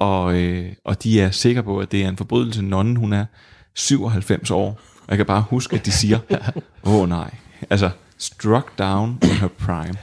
[0.00, 2.62] og, øh, og de er sikre på, at det er en forbrydelse.
[2.62, 3.24] Nonnen, hun er
[3.74, 4.66] 97 år,
[5.00, 6.18] og jeg kan bare huske, at de siger,
[6.84, 7.30] åh oh, nej,
[7.70, 9.98] altså, struck down in her prime.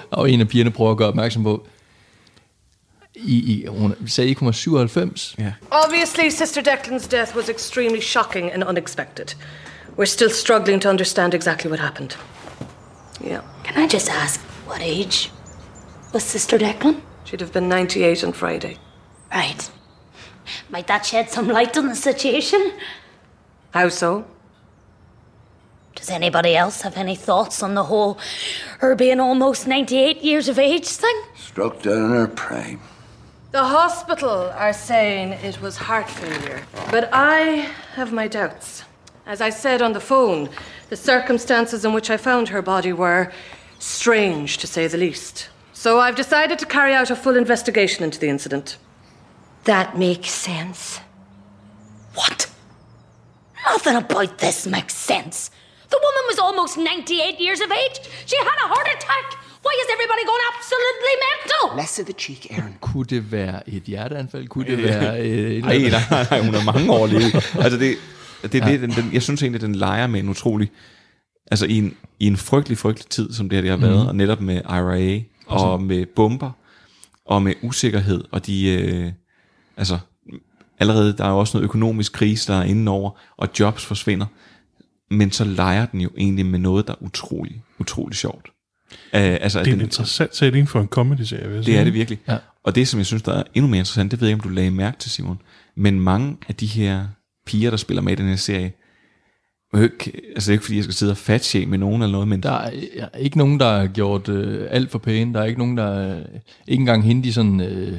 [0.10, 1.66] og en af pigerne prøver at gøre opmærksom på,
[3.26, 5.34] i, i, hun sagde ikke, hun var 97.
[5.38, 5.52] Ja.
[5.70, 9.34] Obviously, Sister Declan's death was extremely shocking and unexpected.
[9.96, 12.18] We're still struggling to understand exactly what happened.
[13.24, 13.42] Yeah.
[13.64, 15.30] Can I just ask, what age
[16.12, 17.00] was Sister Declan?
[17.24, 18.76] She'd have been 98 on Friday.
[19.34, 19.70] Right.
[20.70, 22.72] Might that shed some light on the situation?
[23.72, 24.24] How so?
[25.94, 28.18] Does anybody else have any thoughts on the whole
[28.78, 31.22] her being almost 98 years of age thing?
[31.36, 32.80] Struck down in her prime.
[33.52, 38.84] The hospital are saying it was heart failure, but I have my doubts.
[39.26, 40.48] As I said on the phone,
[40.88, 43.32] the circumstances in which I found her body were
[43.80, 45.48] strange, to say the least.
[45.72, 48.76] So I've decided to carry out a full investigation into the incident.
[49.64, 51.00] That makes sense.
[52.14, 52.48] What?
[53.66, 55.50] Nothing about this makes sense.
[55.88, 57.98] The woman was almost 98 years of age.
[58.26, 59.38] She had a heart attack.
[59.64, 61.64] Why is everybody going absolutely mental?
[61.80, 62.74] Less of the cheek, Aaron.
[62.80, 64.48] Kunne det være et hjerteanfald?
[64.48, 65.20] Kunne det være...
[65.20, 67.34] Øh, et Nej, nej, nej, hun har mange år levet.
[67.64, 67.96] Altså det,
[68.42, 70.70] det, det, det den, den, jeg synes egentlig, den leger med en utrolig,
[71.50, 74.08] altså i en, i en frygtelig, frygtelig tid, som det her det har været, mm.
[74.08, 76.50] og netop med IRA, og med bomber,
[77.26, 79.12] og med usikkerhed, og de, øh,
[79.76, 79.98] altså
[80.78, 84.26] allerede, der er jo også noget økonomisk krise, der er indenover, og jobs forsvinder,
[85.10, 88.50] men så leger den jo egentlig med noget, der er utrolig, utrolig sjovt.
[88.92, 91.42] Uh, altså, Det er en den, interessant setting for en comedy-serie.
[91.42, 91.78] vil jeg det sige.
[91.78, 92.18] er det virkelig.
[92.28, 92.36] Ja.
[92.64, 94.50] Og det, som jeg synes, der er endnu mere interessant, det ved jeg ikke, om
[94.50, 95.40] du lagde mærke til, Simon,
[95.76, 97.06] men mange af de her
[97.46, 98.72] piger, der spiller med i den her serie,
[99.74, 102.02] er jo ikke, altså det er ikke fordi, jeg skal sidde og fatshame med nogen
[102.02, 105.34] eller noget, men Der er ja, ikke nogen, der har gjort øh, alt for pæne.
[105.34, 106.16] Der er ikke nogen, der...
[106.16, 106.24] Øh,
[106.68, 107.60] ikke engang hende, de sådan...
[107.60, 107.98] Øh,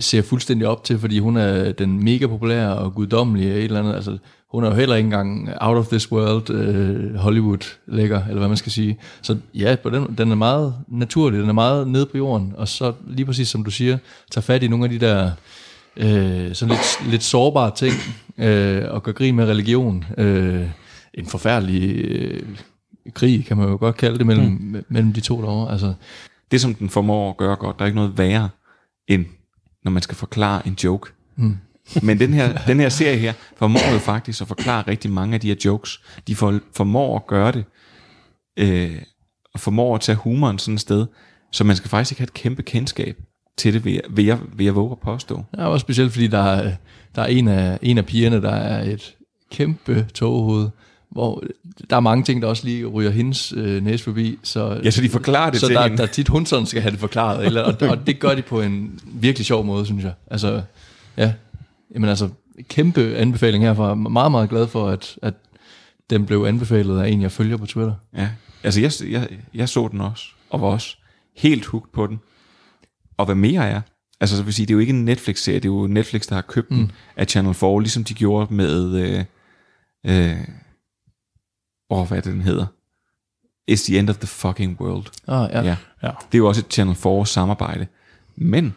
[0.00, 3.94] ser fuldstændig op til, fordi hun er den mega populære og guddommelige et eller andet.
[3.94, 4.18] Altså,
[4.54, 8.48] hun er jo heller ikke engang out of this world øh, Hollywood lækker, eller hvad
[8.48, 8.98] man skal sige.
[9.22, 12.68] Så ja, på den, den er meget naturlig, den er meget nede på jorden, og
[12.68, 13.98] så lige præcis som du siger,
[14.30, 15.30] tager fat i nogle af de der
[15.96, 17.92] øh, sådan lidt, lidt sårbare ting,
[18.38, 20.04] øh, og gør grin med religion.
[20.18, 20.66] Øh,
[21.14, 22.42] en forfærdelig øh,
[23.14, 24.84] krig, kan man jo godt kalde det, mellem, mm.
[24.88, 25.72] mellem de to derovre.
[25.72, 25.94] Altså,
[26.50, 28.48] det, som den formår at gøre godt, der er ikke noget værre,
[29.08, 29.24] end
[29.84, 31.12] når man skal forklare en joke.
[31.36, 31.56] Mm.
[32.02, 35.40] Men den her, den her serie her formår jo faktisk at forklare rigtig mange af
[35.40, 36.00] de her jokes.
[36.28, 37.64] De for, formår at gøre det,
[38.56, 39.02] øh,
[39.54, 41.06] og formår at tage humoren sådan et sted,
[41.52, 43.16] så man skal faktisk ikke have et kæmpe kendskab
[43.56, 45.44] til det, vil jeg, vil jeg, vil jeg våge at påstå.
[45.58, 46.72] Ja, også specielt fordi der er,
[47.14, 49.14] der er en, af, en af pigerne, der er et
[49.50, 50.68] kæmpe toghoved,
[51.10, 51.42] hvor
[51.90, 54.38] der er mange ting, der også lige ryger hendes øh, næse forbi.
[54.42, 55.96] Så, Ja, så de forklarer det så til der, hende.
[55.96, 58.42] der er tit hun sådan skal have det forklaret, eller, og, og det gør de
[58.42, 60.12] på en virkelig sjov måde, synes jeg.
[60.30, 60.62] Altså,
[61.16, 61.32] ja,
[61.94, 62.28] jamen altså,
[62.68, 63.84] kæmpe anbefaling herfra.
[63.84, 65.34] Jeg er Meget, meget glad for, at, at
[66.10, 67.94] den blev anbefalet af en, jeg følger på Twitter.
[68.16, 68.30] Ja,
[68.62, 70.96] altså jeg, jeg, jeg så den også, og var også
[71.36, 72.20] helt hooked på den.
[73.16, 73.80] Og hvad mere er,
[74.20, 76.34] altså så vil sige, det er jo ikke en Netflix-serie, det er jo Netflix, der
[76.34, 76.76] har købt mm.
[76.76, 79.24] den af Channel 4, ligesom de gjorde med, øh,
[80.06, 80.38] øh,
[81.90, 82.66] åh, hvad er det, den hedder?
[83.70, 85.06] It's the end of the fucking world.
[85.28, 85.62] Ah, ja.
[85.62, 85.76] ja.
[86.02, 86.08] Ja.
[86.08, 87.86] Det er jo også et Channel 4 samarbejde.
[88.36, 88.74] Men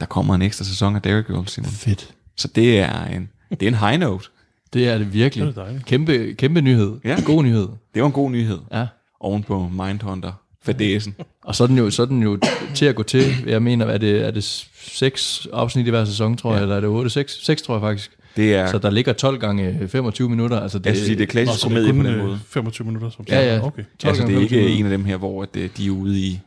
[0.00, 1.70] der kommer en ekstra sæson af Dairy Girl, Simon.
[1.70, 2.14] Fedt.
[2.36, 4.28] Så det er en, det er en high note.
[4.72, 5.46] Det er det virkelig.
[5.46, 5.86] Det er dejligt.
[5.86, 6.92] Kæmpe, kæmpe nyhed.
[7.04, 7.16] Ja.
[7.24, 7.68] God nyhed.
[7.94, 8.58] Det var en god nyhed.
[8.72, 8.86] Ja.
[9.20, 11.14] Oven på Mindhunter, fadæsen.
[11.44, 12.38] Og så er den jo, så er den jo
[12.74, 13.24] til at gå til.
[13.46, 14.44] Jeg mener, er det, er det
[14.82, 16.62] seks afsnit i hver sæson, tror jeg, Ja.
[16.62, 17.10] eller er det otte?
[17.10, 18.10] Seks, seks tror jeg faktisk.
[18.36, 20.60] Det er, Så der ligger 12 gange 25 minutter.
[20.60, 22.40] Altså det, jeg synes, det er klassisk komedie på den øh, måde.
[22.48, 23.66] 25 minutter, som Ja, ja.
[23.66, 23.82] Okay.
[23.98, 25.90] 12 Altså, det er ikke 25 en af dem her, hvor at, øh, de er
[25.90, 26.40] ude i,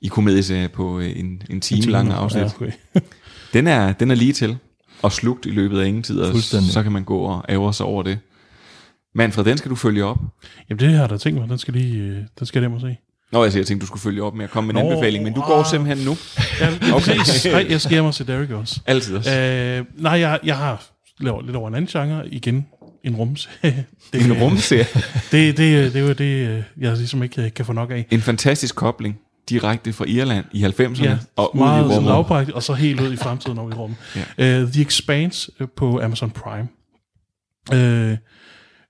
[0.00, 2.42] i komedieserie på øh, en, en time lang afsnit.
[2.42, 2.70] Ja, okay.
[3.52, 4.56] Den, er, den er lige til
[5.02, 6.36] og slugt i løbet af ingen tid, og
[6.72, 8.18] så kan man gå og ære sig over det.
[9.14, 10.18] Manfred, den skal du følge op.
[10.70, 11.48] Jamen, det har jeg da tænkt mig.
[11.48, 12.96] Den skal, lige, øh, den skal jeg hjem og se.
[13.32, 14.90] Nå, jeg, siger, jeg tænkte, du skulle følge op med at komme med en Nå,
[14.90, 15.66] anbefaling, men du går ah.
[15.66, 16.16] simpelthen nu.
[16.60, 17.16] Ja, Okay.
[17.52, 18.80] Nej, jeg skal hjem og se Derek også.
[18.86, 19.40] Altid også.
[19.40, 20.84] Øh, nej, jeg, jeg har
[21.20, 22.66] lavet lidt over en anden genre igen.
[23.04, 23.84] en rumserie.
[24.12, 24.86] Det, En rumserie?
[25.32, 28.06] det, det, det er jo det, øh, jeg ligesom ikke øh, kan få nok af.
[28.10, 29.18] En fantastisk kobling
[29.48, 32.02] direkte fra Irland i 90'erne Ja, og ud i meget rummet.
[32.10, 33.96] lavprægtigt, og så helt ud i fremtiden over i rummet.
[34.38, 34.62] Ja.
[34.62, 36.68] Uh, The Expanse øh, på Amazon Prime.
[37.72, 38.16] Uh,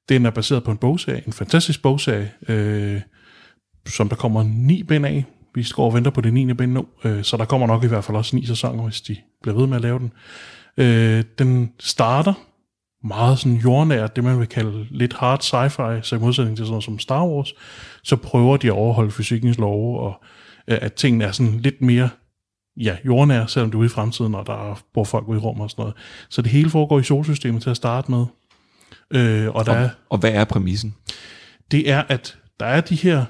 [0.09, 3.01] den er baseret på en bogserie, en fantastisk bogserie, uh,
[3.87, 5.25] som der kommer ni bind af.
[5.55, 6.53] Vi står og venter på det 9.
[6.53, 9.17] bind nu, uh, så der kommer nok i hvert fald også ni sæsoner, hvis de
[9.43, 10.13] bliver ved med at lave den.
[10.81, 12.35] Uh, den starter
[13.05, 16.73] meget sådan jordnært, det man vil kalde lidt hard sci-fi, så i modsætning til sådan
[16.73, 17.53] noget som Star Wars,
[18.05, 20.25] så prøver de at overholde fysikkens love, og
[20.69, 22.09] at tingene er sådan lidt mere
[22.77, 25.41] ja, jordnær, selvom det er ude i fremtiden, og der er, bor folk ude i
[25.41, 25.97] rum og sådan noget.
[26.29, 28.27] Så det hele foregår i solsystemet til at starte med.
[29.11, 30.95] Øh, og, der Og, er, og hvad er præmissen?
[31.71, 33.25] det er, at der er de her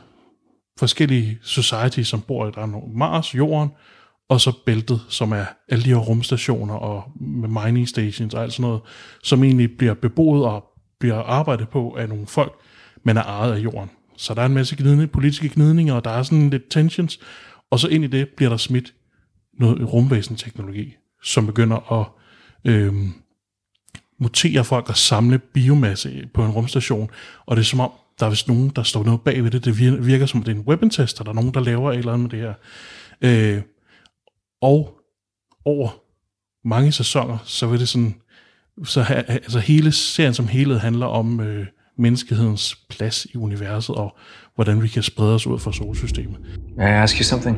[0.78, 3.70] forskellige societies, som bor i der er nogle Mars, Jorden,
[4.28, 7.04] og så bæltet, som er alle de her rumstationer og
[7.64, 8.80] mining stations og alt sådan noget,
[9.22, 10.64] som egentlig bliver beboet og
[11.00, 12.52] bliver arbejdet på af nogle folk,
[13.02, 13.90] men er ejet af jorden.
[14.18, 17.20] Så der er en masse gnidning, politiske gnidninger, og der er sådan lidt tensions,
[17.70, 18.94] og så ind i det bliver der smidt
[19.58, 22.06] noget rumvæsenteknologi, som begynder at
[22.64, 23.12] øhm,
[24.18, 27.10] mutere folk og samle biomasse på en rumstation,
[27.46, 27.90] og det er som om,
[28.20, 29.64] der er vist nogen, der står noget bag ved det.
[29.64, 32.32] Det virker som, det er en weapon-tester, der er nogen, der laver et eller andet
[32.32, 32.54] med det her.
[33.20, 33.62] Øh,
[34.60, 35.00] og
[35.64, 35.90] over
[36.64, 38.14] mange sæsoner, så vil det sådan,
[38.84, 41.66] så ha, altså hele serien som helhed handler om øh,
[41.98, 44.16] menneskehedens plads i universet, og
[44.54, 46.38] hvordan vi kan sprede os ud fra solsystemet.
[46.76, 47.56] May I ask you something?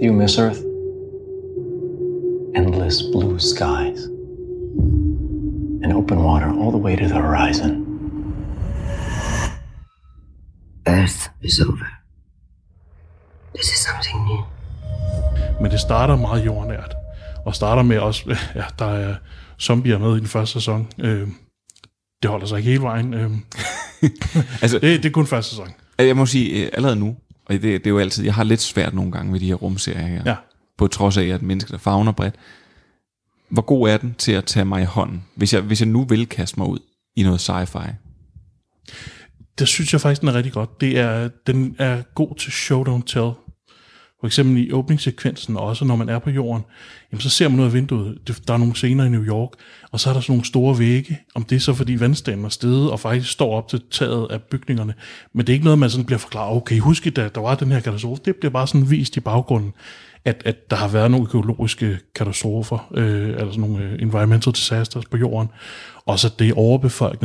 [0.00, 0.60] Do you miss Earth?
[2.56, 4.00] Endless blue skies.
[5.82, 7.70] And open water all the way to the horizon.
[10.86, 11.88] Earth is over.
[13.54, 14.42] This is something new.
[15.60, 16.94] Men det starter meget jordnært,
[17.44, 19.14] og starter med også, ja, der er
[19.60, 20.88] zombier med i den første sæson.
[20.98, 21.28] Øh,
[22.22, 23.14] det holder sig ikke hele vejen.
[23.14, 23.30] Øh,
[24.62, 25.68] altså, det, det er kun første sæson.
[25.98, 27.16] Jeg må sige, øh, allerede nu,
[27.46, 29.54] og det, det er jo altid, jeg har lidt svært nogle gange med de her
[29.54, 30.34] rumserier her, Ja.
[30.78, 32.34] på trods af, at er menneske, der fagner bredt.
[33.48, 36.04] Hvor god er den til at tage mig i hånden, hvis jeg, hvis jeg nu
[36.04, 36.78] vil kaste mig ud
[37.16, 37.88] i noget sci-fi?
[39.58, 40.80] Det synes jeg faktisk, den er rigtig godt.
[40.80, 43.30] Det er, den er god til show, don't tell.
[44.20, 46.64] For eksempel i åbningssekvensen, og også når man er på jorden,
[47.12, 48.18] jamen så ser man ud af vinduet.
[48.48, 49.50] Der er nogle scener i New York,
[49.90, 51.18] og så er der sådan nogle store vægge.
[51.34, 54.42] Om det er så, fordi vandstanden er steget, og faktisk står op til taget af
[54.42, 54.94] bygningerne.
[55.32, 57.72] Men det er ikke noget, man sådan bliver forklaret, okay, husk da der var den
[57.72, 58.22] her katastrofe.
[58.24, 59.72] Det bliver bare sådan vist i baggrunden,
[60.24, 65.04] at, at der har været nogle økologiske katastrofer, øh, eller sådan nogle øh, environmental disasters
[65.04, 65.48] på jorden.
[66.06, 66.54] Og så det er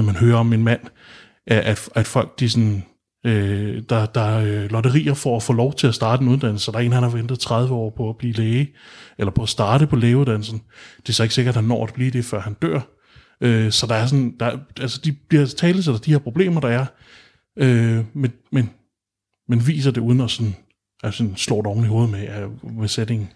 [0.04, 0.82] man hører om en mand,
[1.48, 2.84] at, at folk, de sådan,
[3.24, 6.72] øh, der, der er øh, lotterier for at få lov til at starte en uddannelse.
[6.72, 8.70] Der er en, han har ventet 30 år på at blive læge,
[9.18, 10.62] eller på at starte på lægeuddannelsen.
[10.98, 12.80] Det er så ikke sikkert, at han når at blive det, før han dør.
[13.42, 16.68] Øh, så der er sådan, der, altså de bliver tale til de her problemer, der
[16.68, 16.86] er,
[17.58, 18.70] øh, men, men,
[19.50, 20.56] men viser det uden at sådan,
[21.04, 23.30] altså sådan slå det oven i hovedet med, øh, med settingen.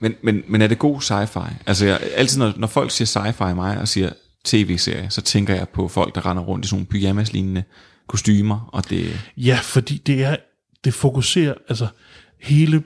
[0.00, 1.52] Men, men, men er det god sci-fi?
[1.66, 4.10] Altså jeg, altid når, når folk siger sci-fi mig og siger
[4.44, 7.62] tv-serie, så tænker jeg på folk, der render rundt i sådan nogle pyjamas-lignende
[8.08, 9.20] kostymer, og det...
[9.36, 10.36] Ja, fordi det er,
[10.84, 11.86] det fokuserer, altså
[12.40, 12.82] hele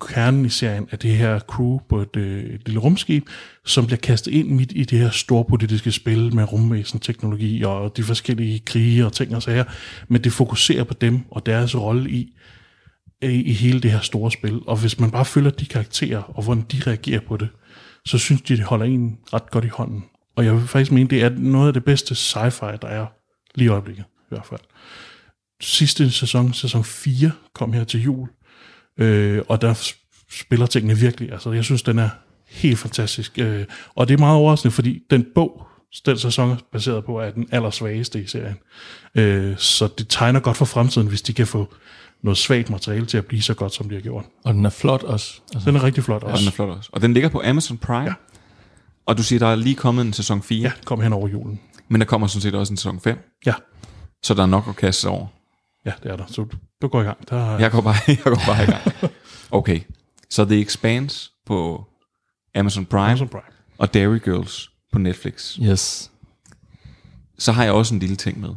[0.00, 3.28] kernen i serien af det her crew på et, øh, et lille rumskib,
[3.64, 7.96] som bliver kastet ind midt i det her store politiske spil med rumvæsen, teknologi og
[7.96, 9.64] de forskellige krige og ting og sager,
[10.08, 12.34] men det fokuserer på dem og deres rolle i,
[13.22, 14.60] i, hele det her store spil.
[14.66, 17.48] Og hvis man bare følger de karakterer, og hvordan de reagerer på det,
[18.04, 20.04] så synes de, det holder en ret godt i hånden.
[20.36, 23.06] Og jeg vil faktisk mene, det er noget af det bedste sci-fi, der er
[23.54, 24.60] lige i øjeblikket, hvert fald
[25.60, 28.28] sidste sæson, sæson 4, kom her til jul,
[28.98, 29.92] øh, og der
[30.30, 31.32] spiller tingene virkelig.
[31.32, 32.08] Altså, jeg synes, den er
[32.48, 33.38] helt fantastisk.
[33.38, 33.64] Øh,
[33.94, 35.66] og det er meget overraskende, fordi den bog,
[36.06, 38.56] den sæson er baseret på, er den allersvageste i serien.
[39.14, 41.74] Øh, så det tegner godt for fremtiden, hvis de kan få
[42.22, 44.24] noget svagt materiale til at blive så godt, som de har gjort.
[44.44, 45.40] Og den er flot også.
[45.54, 46.40] Altså, den er rigtig flot Ja, også.
[46.42, 46.90] den er flot også.
[46.92, 48.04] Og den ligger på Amazon Prime.
[48.04, 48.12] Ja.
[49.06, 50.60] Og du siger, der er lige kommet en sæson 4.
[50.60, 51.60] Ja, kom hen over julen.
[51.88, 53.18] Men der kommer sådan set også en sæson 5.
[53.46, 53.54] Ja.
[54.22, 55.26] Så der er nok at kaste sig over.
[55.84, 56.26] Ja, det er der.
[56.26, 57.28] Så du, du går i gang.
[57.30, 59.12] Der, er- Jeg går bare, jeg går bare i gang.
[59.50, 59.80] Okay,
[60.30, 61.84] så The Expanse på
[62.54, 63.42] Amazon Prime, Amazon Prime.
[63.78, 65.54] og Dairy Girls på Netflix.
[65.62, 66.10] Yes.
[67.38, 68.48] Så har jeg også en lille ting med.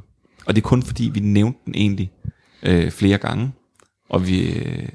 [0.46, 2.12] Og det er kun fordi, vi nævnte den egentlig
[2.64, 3.52] øh, flere gange,
[4.10, 4.90] og vi øh,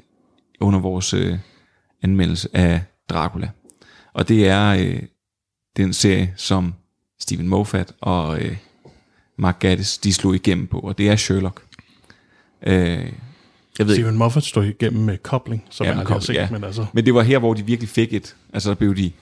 [0.60, 1.38] under vores øh,
[2.02, 3.50] anmeldelse af Dracula.
[4.12, 5.02] Og det er øh,
[5.76, 6.74] den serie, som
[7.20, 8.56] Stephen Moffat og øh,
[9.36, 11.62] Mark Gatiss, de slog igennem på, og det er Sherlock.
[12.66, 16.34] Øh, jeg ved ikke, Steven Moffat står igennem med kobling, som Ja, man har set,
[16.34, 16.48] ja.
[16.50, 16.86] men altså...
[16.92, 18.36] Men det var her, hvor de virkelig fik et.
[18.52, 19.12] Altså der blev de,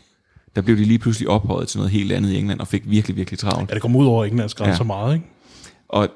[0.57, 3.17] der blev de lige pludselig ophøjet til noget helt andet i England, og fik virkelig,
[3.17, 3.71] virkelig travlt.
[3.71, 4.87] Ja, det kom ud over Englands grænser Ja.
[4.87, 5.27] meget, ikke?
[5.89, 6.09] Og, og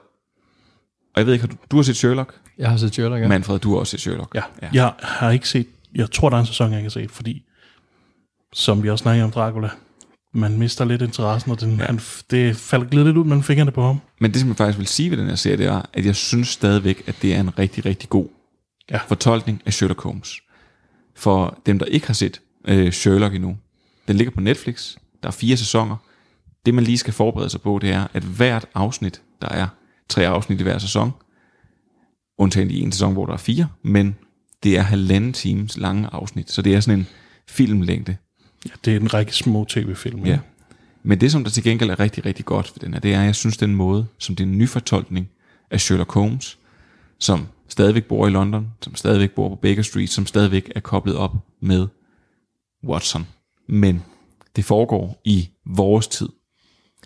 [1.17, 2.35] jeg ved ikke, har du, du har set Sherlock?
[2.59, 3.29] Jeg har set Sherlock, ja.
[3.29, 4.35] Manfred, du har også set Sherlock.
[4.35, 4.43] Ja.
[4.63, 4.69] ja.
[4.73, 7.43] Jeg har ikke set, jeg tror, der er en sæson, jeg ikke har set, fordi,
[8.53, 9.71] som vi også snakkede om Dracula,
[10.39, 11.85] man mister lidt interessen, og den, ja.
[11.85, 12.57] han, det
[12.91, 14.01] glider lidt ud mellem fingrene på ham.
[14.21, 16.17] Men det, som jeg faktisk vil sige ved den her serie, det er, at jeg
[16.17, 18.29] synes stadigvæk, at det er en rigtig, rigtig god
[18.91, 18.97] ja.
[19.09, 20.41] fortolkning af Sherlock Holmes.
[21.15, 23.57] For dem, der ikke har set øh, Sherlock endnu,
[24.09, 24.97] den ligger på Netflix.
[25.23, 25.97] Der er fire sæsoner.
[26.67, 29.67] Det, man lige skal forberede sig på, det er, at hvert afsnit, der er
[30.09, 31.13] tre afsnit i hver sæson,
[32.39, 34.17] undtagen i en sæson, hvor der er fire, men
[34.63, 37.07] det er halvanden times lange afsnit, så det er sådan en
[37.49, 38.17] filmlængde.
[38.67, 40.27] Ja, det er en række små tv-film.
[40.27, 40.39] Ja.
[41.03, 43.21] Men det, som der til gengæld er rigtig, rigtig godt ved den her, det er,
[43.21, 45.29] at jeg synes, den måde, som det er en ny fortolkning
[45.71, 46.59] af Sherlock Holmes,
[47.19, 51.17] som stadigvæk bor i London, som stadigvæk bor på Baker Street, som stadigvæk er koblet
[51.17, 51.87] op med
[52.85, 53.27] Watson.
[53.69, 54.03] Men
[54.57, 56.29] det foregår i vores tid.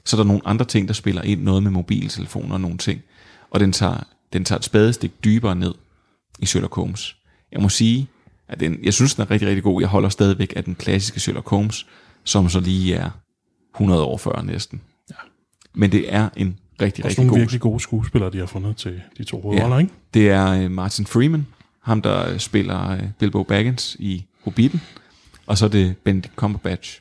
[0.04, 3.02] Så der er nogle andre ting, der spiller ind, noget med mobiltelefoner og nogle ting.
[3.50, 5.74] Og den tager, den tager et spadestik dybere ned
[6.38, 7.16] i Sherlock Holmes.
[7.52, 8.08] Jeg må sige,
[8.52, 9.82] at den, jeg synes, den er rigtig, rigtig god.
[9.82, 11.86] Jeg holder stadigvæk af den klassiske Sherlock Holmes,
[12.24, 13.10] som så lige er
[13.74, 14.80] 100 år før næsten.
[15.10, 15.14] Ja.
[15.74, 18.76] Men det er en rigtig, Også rigtig nogle god virkelig gode skuespillere, de har fundet
[18.76, 19.92] til de to hovedroller, ikke?
[20.14, 21.46] det er øh, Martin Freeman,
[21.82, 24.80] ham der øh, spiller øh, Bilbo Baggins i Hobbiten,
[25.46, 27.00] og så er det Benedict Cumberbatch,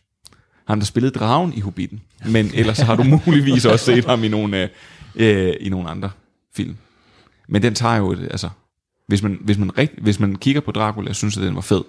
[0.68, 2.02] ham der spillede dragen i Hobbiten.
[2.26, 4.70] Men ellers har du muligvis også set ham i nogle,
[5.16, 6.10] øh, i nogle andre
[6.56, 6.76] film.
[7.48, 8.50] Men den tager jo, et, altså,
[9.12, 11.62] hvis man, hvis, man rigt, hvis man kigger på Dracula og synes, at den var
[11.62, 11.82] fed,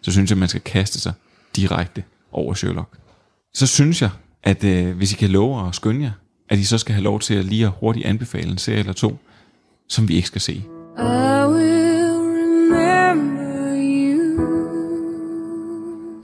[0.00, 1.12] så synes jeg, at man skal kaste sig
[1.56, 2.96] direkte over Sherlock.
[3.54, 4.10] Så synes jeg,
[4.42, 6.10] at øh, hvis I kan love at skynde jer,
[6.48, 8.92] at I så skal have lov til at lige at hurtigt anbefale en serie eller
[8.92, 9.18] to,
[9.88, 10.52] som vi ikke skal se.
[10.52, 10.62] I
[10.98, 14.44] will remember you.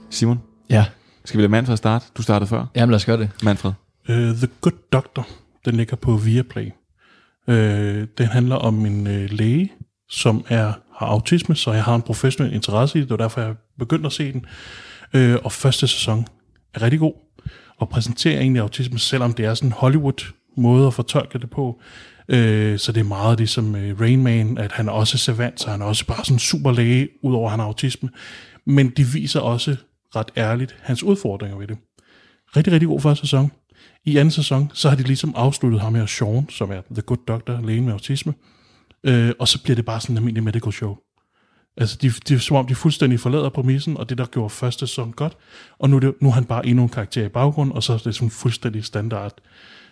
[0.09, 0.39] Simon?
[0.69, 0.85] Ja.
[1.25, 2.05] Skal vi lade Manfred starte?
[2.17, 2.65] Du startede før.
[2.75, 3.29] Jamen lad os gøre det.
[3.43, 3.71] Manfred?
[4.09, 5.27] Uh, The Good Doctor,
[5.65, 6.71] den ligger på Viaplay.
[7.47, 7.55] Uh,
[8.17, 9.71] den handler om en uh, læge,
[10.09, 13.09] som er har autisme, så jeg har en professionel interesse i det.
[13.09, 14.45] Det var derfor, jeg begyndte at se den.
[15.13, 16.27] Øh, og første sæson
[16.73, 17.13] er rigtig god,
[17.77, 21.81] og præsenterer egentlig autisme, selvom det er sådan en Hollywood-måde at fortolke det på.
[22.29, 25.69] Øh, så det er meget ligesom øh, Rain Man, at han er også savant, så
[25.69, 28.09] han er også bare sådan en super læge, udover at han har autisme.
[28.65, 29.75] Men de viser også
[30.15, 31.77] ret ærligt hans udfordringer ved det.
[32.55, 33.51] Rigtig, rigtig god første sæson.
[34.05, 37.25] I anden sæson, så har de ligesom afsluttet ham her, Sean, som er The Good
[37.27, 38.33] Doctor, lægen med autisme.
[39.03, 40.97] Øh, og så bliver det bare sådan en almindelig medical show.
[41.77, 45.11] Altså, de, de, som om de fuldstændig forlader præmissen, og det, der gjorde første sæson
[45.11, 45.37] godt,
[45.79, 47.93] og nu er, det, nu er han bare endnu en karakter i baggrund, og så
[47.93, 49.33] er det sådan fuldstændig standard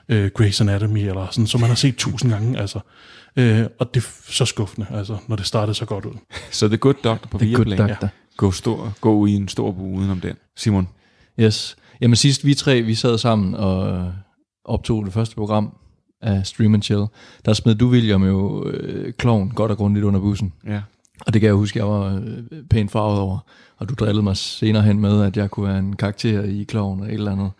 [0.09, 2.79] øh, Grey's Anatomy, eller sådan, som man har set tusind gange, altså.
[3.35, 6.13] Øh, og det er så skuffende, altså, når det startede så godt ud.
[6.51, 7.77] Så The Good Doctor på Viaplay.
[7.77, 8.09] Doctor.
[8.37, 10.35] Gå, stor, gå i en stor bue udenom den.
[10.57, 10.87] Simon?
[11.39, 11.75] Yes.
[12.01, 14.11] Jamen sidst vi tre, vi sad sammen og
[14.65, 15.77] optog det første program
[16.21, 17.05] af Stream and Chill,
[17.45, 20.53] der smed du, William, jo øh, kloven godt og grundigt under bussen.
[20.67, 20.81] Ja.
[21.25, 23.39] Og det kan jeg huske, jeg var øh, pænt farvet over.
[23.77, 26.99] Og du drillede mig senere hen med, at jeg kunne være en karakter i kloven
[26.99, 27.51] og et eller andet.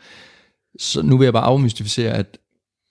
[0.79, 2.37] Så nu vil jeg bare afmystificere, at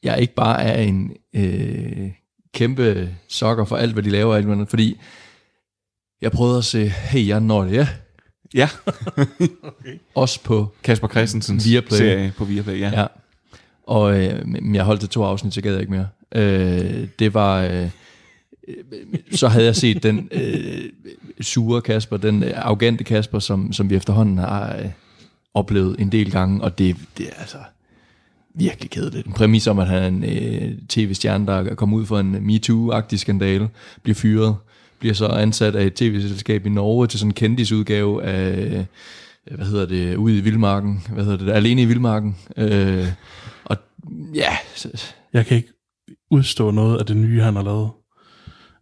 [0.02, 2.10] jeg ikke bare er en øh,
[2.54, 5.00] kæmpe sokker for alt, hvad de laver, alt andet, fordi
[6.22, 7.88] jeg prøvede at se, hey, jeg når det, ja.
[8.54, 8.68] Ja.
[9.66, 9.98] okay.
[10.14, 11.98] Også på Kasper Christensens Viaplay.
[11.98, 13.00] serie på Viaplay, ja.
[13.00, 13.06] ja.
[13.87, 16.09] Og øh, jeg holdt det to afsnit, så gad jeg ikke mere.
[16.35, 17.62] Øh, det var...
[17.62, 17.91] Øh,
[19.32, 20.82] så havde jeg set den øh,
[21.41, 24.91] sure Kasper, den øh, arrogante Kasper, som, som vi efterhånden har øh,
[25.55, 27.59] oplevet en del gange, og det, det er altså
[28.55, 29.26] virkelig kedeligt.
[29.26, 32.43] En præmis om, at han er en øh, tv-stjerne, der kommer ud for en øh,
[32.43, 33.68] MeToo-agtig skandale,
[34.03, 34.57] bliver fyret,
[34.99, 38.87] bliver så ansat af et tv-selskab i Norge til sådan en kendisudgave af,
[39.51, 42.37] øh, hvad hedder det, ude i Vildmarken, hvad hedder det, alene i Vildmarken.
[42.57, 43.07] Øh,
[44.34, 44.57] ja,
[45.32, 45.72] Jeg kan ikke
[46.30, 47.90] udstå noget af det nye, han har lavet.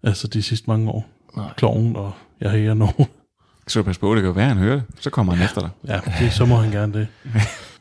[0.02, 1.08] Altså de sidste mange år.
[1.36, 1.54] Nej.
[1.56, 2.88] Kloven og jeg her nu.
[3.68, 4.84] Så pas på, det kan være, han hører det.
[5.00, 5.70] Så kommer han efter dig.
[5.88, 7.08] Ja, det, så må han gerne det.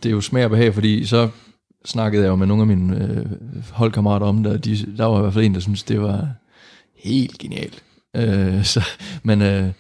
[0.03, 1.29] det er jo smag og behag, fordi så
[1.85, 3.25] snakkede jeg jo med nogle af mine øh,
[3.71, 6.29] holdkammerater om det, og de, der var i hvert fald en, der syntes, det var
[7.03, 7.83] helt genialt.
[8.15, 8.81] Øh, så,
[9.23, 9.71] men øh,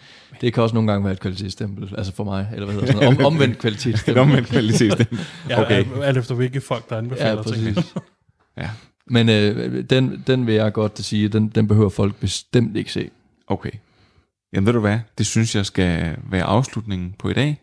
[0.41, 3.03] det kan også nogle gange være et kvalitetsstempel, altså for mig, eller hvad hedder sådan
[3.03, 4.11] noget, om, omvendt kvalitetsstempel.
[4.21, 5.19] Et omvendt kvalitetsstempel.
[5.49, 5.85] Ja, Okay.
[5.85, 6.01] okay.
[6.03, 7.77] alt efter hvilke folk, der anbefaler Ja, præcis.
[8.57, 8.69] Ja.
[9.07, 13.09] Men øh, den, den vil jeg godt sige, den, den behøver folk bestemt ikke se.
[13.47, 13.71] Okay.
[14.53, 17.61] Jamen ved du hvad, det synes jeg skal være afslutningen på i dag.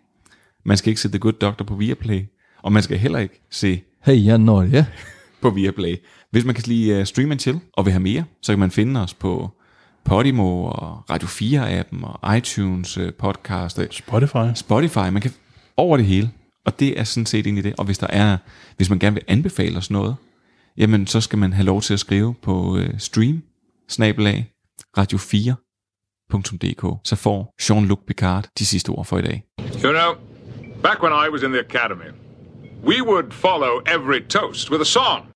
[0.65, 2.21] Man skal ikke se The Good Doctor på Viaplay,
[2.63, 4.87] og man skal heller ikke se Hey, jeg når ja.
[5.43, 5.97] på Viaplay.
[6.31, 8.71] Hvis man kan lide uh, Stream and Chill og vil have mere, så kan man
[8.71, 9.51] finde os på
[10.09, 13.81] Podimo og Radio 4-appen og iTunes uh, podcast.
[13.91, 14.55] Spotify.
[14.55, 15.09] Spotify.
[15.13, 15.31] Man kan
[15.77, 16.31] over det hele.
[16.67, 17.75] Og det er sådan set egentlig det.
[17.79, 18.37] Og hvis der er,
[18.77, 20.17] hvis man gerne vil anbefale os noget,
[20.77, 23.43] jamen så skal man have lov til at skrive på øh, stream,
[23.89, 24.53] snabelag,
[24.99, 26.99] radio4.dk.
[27.05, 29.45] Så får Jean-Luc Picard de sidste ord for i dag.
[29.85, 30.15] You know,
[30.83, 32.11] back when I was in the academy,
[32.85, 35.29] we would follow every toast with a song.